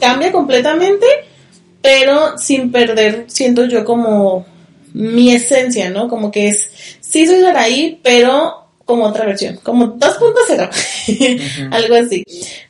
[0.00, 1.06] cambia completamente,
[1.82, 4.46] pero sin perder, siento yo como
[4.94, 6.08] mi esencia, ¿no?
[6.08, 6.70] Como que es,
[7.00, 12.24] sí soy Saraí, pero como otra versión, como 2.0, algo así.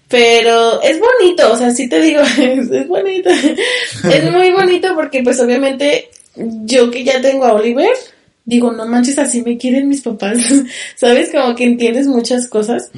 [0.09, 3.31] Pero es bonito, o sea, sí te digo, es, bonito.
[3.31, 7.91] es muy bonito porque pues obviamente yo que ya tengo a Oliver,
[8.45, 10.39] digo, no manches, así me quieren mis papás.
[10.95, 11.31] ¿Sabes?
[11.31, 12.91] Como que entiendes muchas cosas.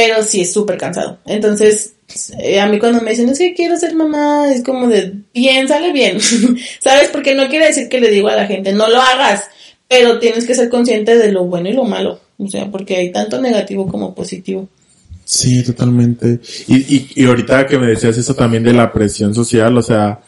[0.00, 1.18] Pero sí es súper cansado.
[1.26, 1.92] Entonces,
[2.38, 5.68] eh, a mí cuando me dicen, es que quiero ser mamá, es como de, bien,
[5.68, 6.18] sale bien.
[6.82, 7.10] ¿Sabes?
[7.12, 9.50] Porque no quiere decir que le digo a la gente, no lo hagas.
[9.88, 12.18] Pero tienes que ser consciente de lo bueno y lo malo.
[12.38, 14.70] O sea, porque hay tanto negativo como positivo.
[15.22, 16.40] Sí, totalmente.
[16.66, 20.18] Y, y, y ahorita que me decías eso también de la presión social, o sea,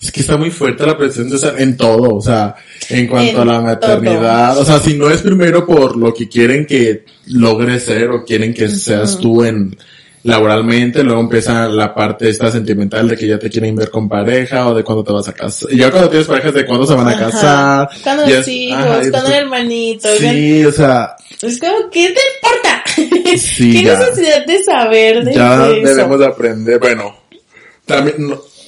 [0.00, 2.54] es que está muy fuerte la presión social en todo, o sea,
[2.90, 6.66] en cuanto a la maternidad, o sea, si no es primero por lo que quieren
[6.66, 9.76] que logres ser o quieren que seas tú en
[10.24, 14.66] laboralmente, luego empieza la parte esta sentimental de que ya te quieren ver con pareja
[14.68, 15.70] o de cuándo te vas a casar.
[15.70, 17.88] Y ya cuando tienes parejas de cuándo se van a casar.
[18.02, 20.08] Cuando los hijos, cuando el hermanito.
[20.18, 21.14] Sí, o sea.
[21.42, 22.84] Es como, ¿qué te importa?
[23.38, 27.14] Sí, ¿Qué necesidad de saber de Ya debemos de aprender, bueno,
[27.84, 28.16] también,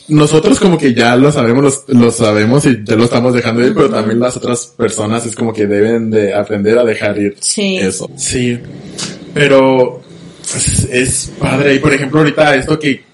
[0.08, 3.90] nosotros como que ya lo sabemos, lo, sabemos y ya lo estamos dejando ir, pero
[3.90, 7.76] también las otras personas es como que deben de aprender a dejar ir sí.
[7.76, 8.08] eso.
[8.16, 8.58] Sí.
[9.34, 10.02] Pero
[10.42, 11.74] es, es padre.
[11.74, 13.04] Y por ejemplo ahorita esto que,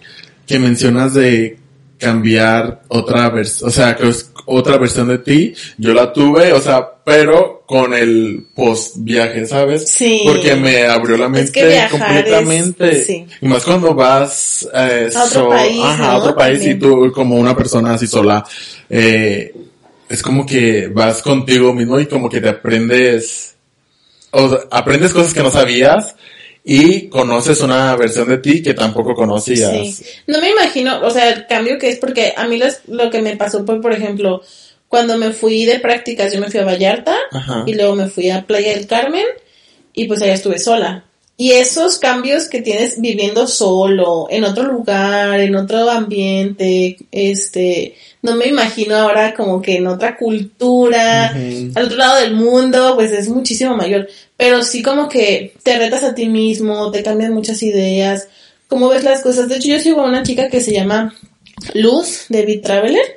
[0.47, 1.59] que mencionas de
[1.99, 6.61] cambiar otra versión, o sea, que es otra versión de ti, yo la tuve, o
[6.61, 9.89] sea, pero con el post viaje, ¿sabes?
[9.89, 10.23] Sí.
[10.25, 13.03] Porque me abrió la mente completamente.
[13.03, 13.27] sí.
[13.41, 17.37] Y más cuando vas eh, a otro país, ajá, a otro país y tú como
[17.37, 18.45] una persona así sola,
[18.89, 19.55] eh,
[20.09, 23.55] es como que vas contigo mismo y como que te aprendes,
[24.31, 26.15] o aprendes cosas que no sabías
[26.65, 29.71] y conoces una versión de ti que tampoco conocías.
[29.97, 30.05] Sí.
[30.27, 33.37] No me imagino, o sea, el cambio que es porque a mí lo que me
[33.37, 34.43] pasó fue, por ejemplo,
[34.89, 37.17] cuando me fui de prácticas, yo me fui a Vallarta
[37.67, 39.27] y luego me fui a Playa del Carmen
[39.93, 41.05] y pues allá estuve sola.
[41.43, 48.37] Y esos cambios que tienes viviendo solo, en otro lugar, en otro ambiente, este, no
[48.37, 53.29] me imagino ahora como que en otra cultura, al otro lado del mundo, pues es
[53.29, 54.09] muchísimo mayor.
[54.37, 58.29] Pero sí como que te retas a ti mismo, te cambian muchas ideas,
[58.69, 59.49] cómo ves las cosas.
[59.49, 61.13] De hecho, yo sigo a una chica que se llama
[61.75, 63.17] Luz de Beat Traveler,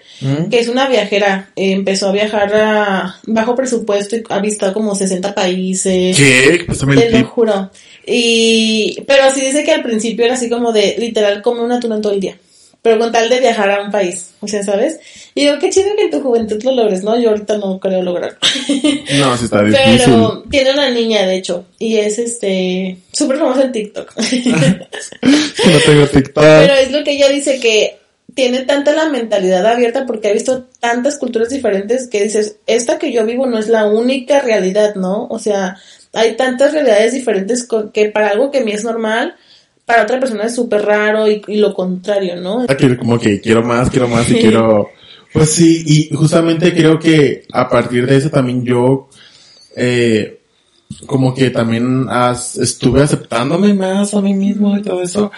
[0.50, 1.50] que es una viajera.
[1.56, 6.18] empezó a viajar a bajo presupuesto y ha visitado como 60 países.
[6.18, 6.64] ¿Qué?
[6.66, 7.72] Pues te lo juro.
[8.06, 12.02] Y, pero sí dice que al principio era así como de literal come una tuna
[12.02, 12.38] todo el día
[12.86, 15.00] pero con tal de viajar a un país, o sea, ¿sabes?
[15.34, 17.20] Y digo, qué chido que en tu juventud lo logres, ¿no?
[17.20, 18.38] Yo ahorita no creo lograrlo.
[19.18, 20.04] No, sí está difícil.
[20.06, 24.16] Pero tiene una niña, de hecho, y es este, súper famosa en TikTok.
[25.24, 26.44] no tengo TikTok.
[26.44, 27.98] Pero es lo que ella dice que
[28.36, 33.12] tiene tanta la mentalidad abierta porque ha visto tantas culturas diferentes que dices, esta que
[33.12, 35.26] yo vivo no es la única realidad, ¿no?
[35.28, 35.78] O sea,
[36.14, 39.36] hay tantas realidades diferentes que para algo que a mí es normal,
[39.86, 42.66] para otra persona es súper raro y, lo contrario, ¿no?
[42.98, 44.90] Como que quiero más, quiero más y quiero...
[45.32, 49.10] Pues sí, y justamente creo que a partir de eso también yo,
[49.76, 50.40] eh,
[51.06, 52.08] como que también
[52.62, 55.32] estuve aceptándome más a mí mismo y todo eso.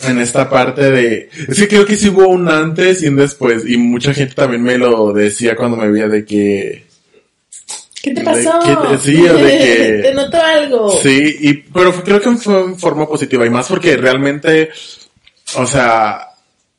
[0.00, 3.64] En esta parte de, es que creo que sí hubo un antes y un después
[3.66, 6.84] y mucha gente también me lo decía cuando me veía de que,
[8.02, 8.60] ¿Qué te pasó?
[9.02, 10.00] sí, de que...
[10.02, 10.92] te noto algo.
[11.02, 14.70] Sí, y, pero creo que fue en forma positiva y más porque realmente,
[15.56, 16.28] o sea,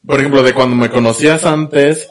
[0.05, 2.07] por ejemplo, de cuando me conocías antes,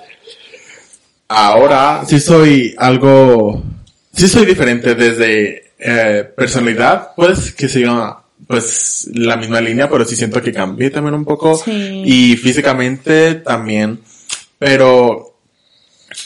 [1.28, 3.62] ahora sí soy algo,
[4.12, 10.16] sí soy diferente desde eh, personalidad, pues que siga pues la misma línea, pero sí
[10.16, 12.02] siento que cambié también un poco sí.
[12.04, 14.00] y físicamente también,
[14.58, 15.36] pero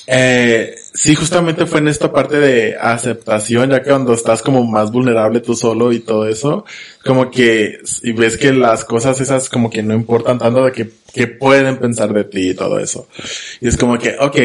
[0.07, 4.93] eh, sí, justamente fue en esta parte de aceptación, ya que cuando estás como más
[4.93, 6.65] vulnerable tú solo y todo eso,
[7.05, 10.91] como que, y ves que las cosas esas como que no importan tanto de que,
[11.13, 13.09] que pueden pensar de ti y todo eso.
[13.61, 14.37] Y es como que, ok,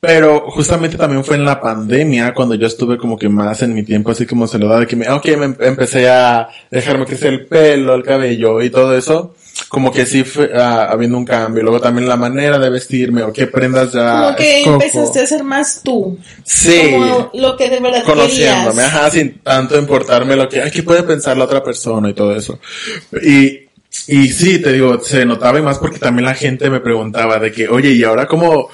[0.00, 3.82] Pero justamente también fue en la pandemia cuando yo estuve como que más en mi
[3.82, 7.46] tiempo así como celular, de que me, ok, me em, empecé a dejarme crecer el
[7.46, 9.34] pelo, el cabello y todo eso.
[9.68, 11.62] Como que sí fue ah, habiendo un cambio.
[11.62, 14.22] Luego también la manera de vestirme o qué prendas ya.
[14.22, 16.18] Como que empezaste a ser más tú.
[16.44, 16.92] Sí.
[16.92, 21.02] Como lo que de verdad Conociéndome, ajá, sin tanto importarme lo que, ay, ¿qué puede
[21.02, 22.58] pensar la otra persona y todo eso?
[23.22, 23.68] Y,
[24.06, 27.52] y sí, te digo, se notaba y más porque también la gente me preguntaba de
[27.52, 28.70] que, oye, ¿y ahora cómo,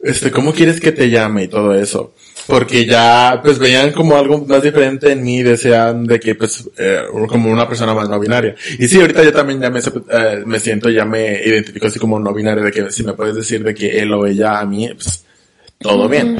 [0.00, 2.14] este, cómo quieres que te llame y todo eso?
[2.46, 7.02] Porque ya, pues veían como algo más diferente en mí, desean de que, pues, eh,
[7.28, 8.54] como una persona más no binaria.
[8.78, 12.18] Y sí, ahorita yo también ya me, eh, me siento, ya me identifico así como
[12.18, 14.88] no binario, de que si me puedes decir de que él o ella a mí,
[14.94, 15.24] pues,
[15.78, 16.38] todo bien.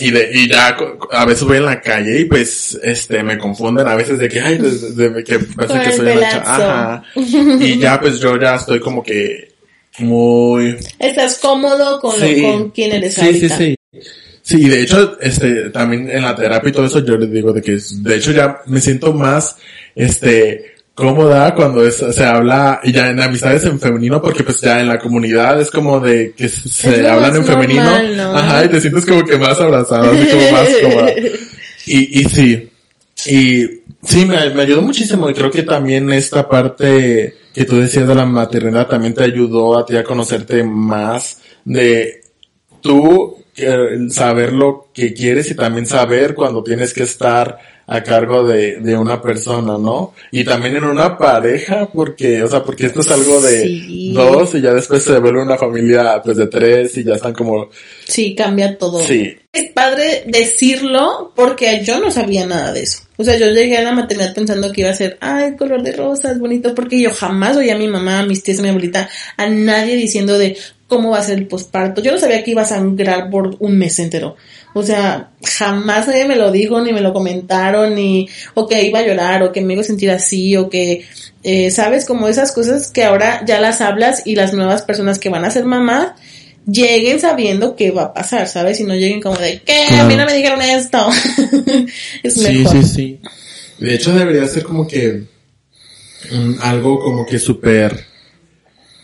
[0.00, 0.76] Y de, y ya
[1.12, 4.40] a veces voy en la calle y pues, este, me confunden a veces de que,
[4.40, 7.02] ay, de, de que parece que soy una Ajá.
[7.14, 9.57] Y ya pues yo ya estoy como que
[9.98, 10.76] muy...
[10.98, 13.76] Estás cómodo con, con quién eres sí, Sí, sí,
[14.42, 14.68] sí.
[14.68, 17.78] de hecho, este, también en la terapia y todo eso yo les digo de que,
[17.78, 19.56] de hecho ya me siento más,
[19.94, 24.88] este, cómoda cuando se habla y ya en amistades en femenino porque pues ya en
[24.88, 27.88] la comunidad es como de que se hablan en femenino.
[28.34, 31.12] ajá y te sientes como que más abrazada así como más cómoda.
[31.90, 32.68] Y, y sí.
[33.24, 38.14] Y sí me, ayudó muchísimo y creo que también esta parte que tú decías de
[38.14, 42.22] la maternidad también te ayudó a ti a conocerte más de
[42.80, 43.36] tú
[44.10, 47.58] saber lo que quieres y también saber cuando tienes que estar
[47.90, 50.12] a cargo de, de una persona, ¿no?
[50.30, 54.60] Y también en una pareja, porque, o sea, porque esto es algo de dos y
[54.60, 57.70] ya después se vuelve una familia pues de tres y ya están como...
[58.06, 59.00] Sí, cambia todo.
[59.00, 59.34] Sí.
[59.50, 63.00] Es padre decirlo porque yo no sabía nada de eso.
[63.16, 65.92] O sea, yo llegué a la maternidad pensando que iba a ser, ay, color de
[65.92, 68.68] rosa, es bonito, porque yo jamás oía a mi mamá, a mis tías, a mi
[68.68, 69.08] abuelita,
[69.38, 70.58] a nadie diciendo de
[70.88, 72.02] cómo va a ser el posparto.
[72.02, 74.36] Yo no sabía que iba a sangrar por un mes entero.
[74.74, 78.98] O sea, jamás nadie me lo dijo, ni me lo comentaron, ni, o que iba
[79.00, 81.04] a llorar, o que me iba a sentir así, o que,
[81.42, 85.28] eh, sabes, como esas cosas que ahora ya las hablas y las nuevas personas que
[85.28, 86.12] van a ser mamás
[86.66, 88.80] lleguen sabiendo qué va a pasar, ¿sabes?
[88.80, 89.86] Y no lleguen como de, ¿qué?
[89.98, 91.08] A mí no me dijeron esto.
[92.22, 92.72] es mejor.
[92.72, 93.20] Sí, sí, sí.
[93.78, 95.22] De hecho, debería ser como que
[96.60, 98.04] algo como que súper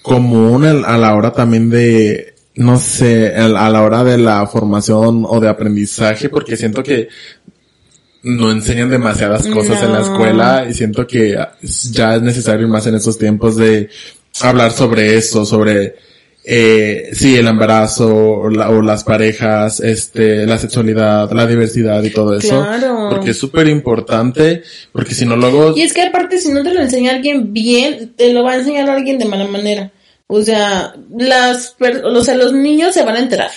[0.05, 5.41] común a la hora también de no sé, a la hora de la formación o
[5.41, 7.09] de aprendizaje, porque siento que
[8.23, 12.95] no enseñan demasiadas cosas en la escuela y siento que ya es necesario más en
[12.95, 13.89] estos tiempos de
[14.43, 15.97] hablar sobre eso, sobre
[16.47, 22.63] eh, sí, el embarazo o, las parejas, este, la sexualidad, la diversidad y todo eso.
[22.63, 23.09] Claro.
[23.11, 25.75] Porque es súper importante, porque si no luego...
[25.75, 28.57] Y es que aparte si no te lo enseña alguien bien, te lo va a
[28.57, 29.91] enseñar alguien de mala manera.
[30.27, 33.51] O sea, las, o sea, los niños se van a enterar.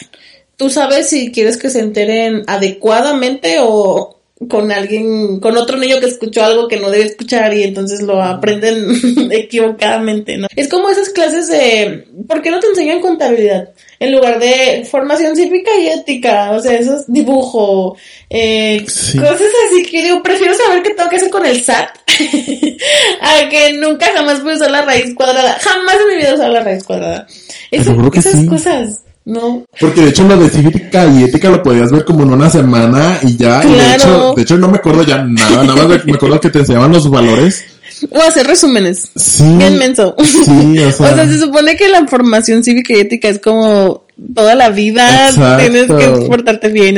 [0.55, 4.16] Tú sabes si quieres que se enteren adecuadamente o
[4.47, 8.21] con alguien, con otro niño que escuchó algo que no debe escuchar y entonces lo
[8.21, 8.85] aprenden
[9.31, 10.47] equivocadamente, ¿no?
[10.55, 13.69] Es como esas clases de, ¿por qué no te enseñan contabilidad?
[13.99, 17.97] En lugar de formación cívica y ética, o sea, eso es dibujo,
[18.29, 21.89] eh, cosas así que digo, prefiero saber qué tengo que hacer con el SAT
[23.21, 25.57] a que nunca jamás voy a usar la raíz cuadrada.
[25.59, 27.25] Jamás en mi vida usado la raíz cuadrada.
[27.71, 29.03] Eso, esas cosas.
[29.27, 29.65] No.
[29.77, 33.19] Porque de hecho lo de cívica y ética lo podías ver como en una semana
[33.23, 33.61] y ya.
[33.61, 36.49] Y de hecho, de hecho no me acuerdo ya nada, nada más me acuerdo que
[36.49, 37.65] te enseñaban los valores.
[38.09, 39.09] O hacer resúmenes.
[39.17, 39.43] Sí.
[39.57, 40.15] Bien menso.
[40.23, 41.11] Sí, o sea.
[41.11, 45.29] o sea, se supone que la formación cívica y ética es como toda la vida
[45.57, 46.97] tienes que portarte bien.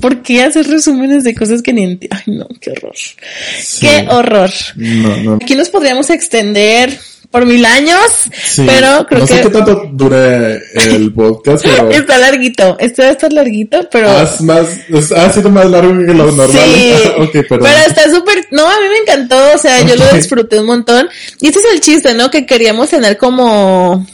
[0.00, 2.22] ¿Por qué hacer resúmenes de cosas que ni entiendes?
[2.26, 2.94] Ay, no, qué horror.
[3.78, 4.50] Qué horror.
[4.76, 5.34] No, no.
[5.34, 6.98] Aquí nos podríamos extender
[7.30, 8.00] por mil años,
[8.56, 9.34] pero creo que...
[9.34, 11.90] No sé qué tanto dure el podcast, pero...
[11.90, 14.08] está larguito, este va a estar larguito, pero...
[14.40, 14.68] más,
[15.14, 16.50] ha sido más largo que lo normal.
[16.50, 16.94] Sí,
[17.32, 17.62] pero...
[17.62, 18.46] pero está súper...
[18.50, 21.08] No, a mí me encantó, o sea, yo lo disfruté un montón.
[21.40, 22.30] Y este es el chiste, ¿no?
[22.30, 24.06] Que queríamos tener como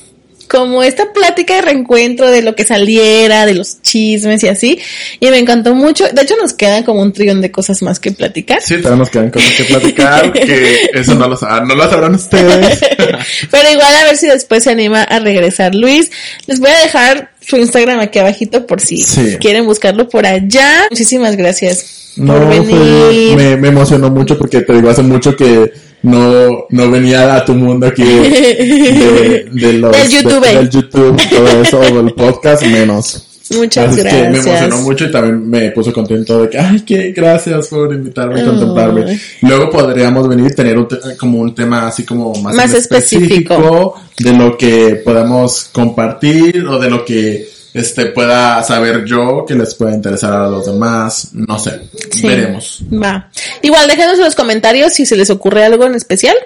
[0.54, 4.78] como esta plática de reencuentro de lo que saliera, de los chismes y así.
[5.18, 6.06] Y me encantó mucho.
[6.06, 8.62] De hecho, nos quedan como un trillón de cosas más que platicar.
[8.62, 11.36] Sí, todavía nos quedan cosas que platicar, que eso no lo,
[11.66, 12.78] no lo sabrán ustedes.
[13.50, 16.12] Pero igual a ver si después se anima a regresar Luis.
[16.46, 19.02] Les voy a dejar su Instagram aquí abajito por si
[19.40, 20.86] quieren buscarlo por allá.
[20.88, 22.12] Muchísimas gracias.
[22.16, 23.36] por venir.
[23.36, 25.72] me, me emocionó mucho porque te digo, hace mucho que
[26.04, 30.46] no, no venía a tu mundo aquí de, de, los, del YouTube.
[30.46, 33.26] del YouTube, todo eso, del podcast menos.
[33.50, 34.22] Muchas Así gracias.
[34.22, 37.92] Que me emocionó mucho y también me puso contento de que, ay, qué gracias por
[37.92, 39.18] invitarme a contemplarme.
[39.42, 40.78] Luego podríamos venir y tener
[41.18, 43.94] como un tema así como más, específico.
[44.18, 49.74] de lo que podamos compartir o de lo que este, pueda saber yo que les
[49.74, 51.80] pueda interesar a los demás, no sé,
[52.22, 52.84] veremos.
[52.90, 53.30] Va.
[53.62, 56.36] Igual déjenos en los comentarios si se les ocurre algo en especial,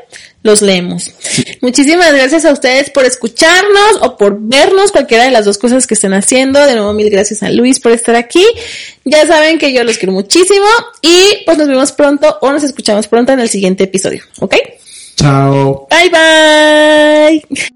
[0.42, 1.12] los leemos.
[1.60, 5.94] Muchísimas gracias a ustedes por escucharnos o por vernos, cualquiera de las dos cosas que
[5.94, 6.64] estén haciendo.
[6.64, 8.44] De nuevo, mil gracias a Luis por estar aquí.
[9.04, 10.66] Ya saben que yo los quiero muchísimo
[11.02, 14.54] y pues nos vemos pronto o nos escuchamos pronto en el siguiente episodio, ¿ok?
[15.16, 15.86] Chao.
[15.90, 17.68] Bye bye.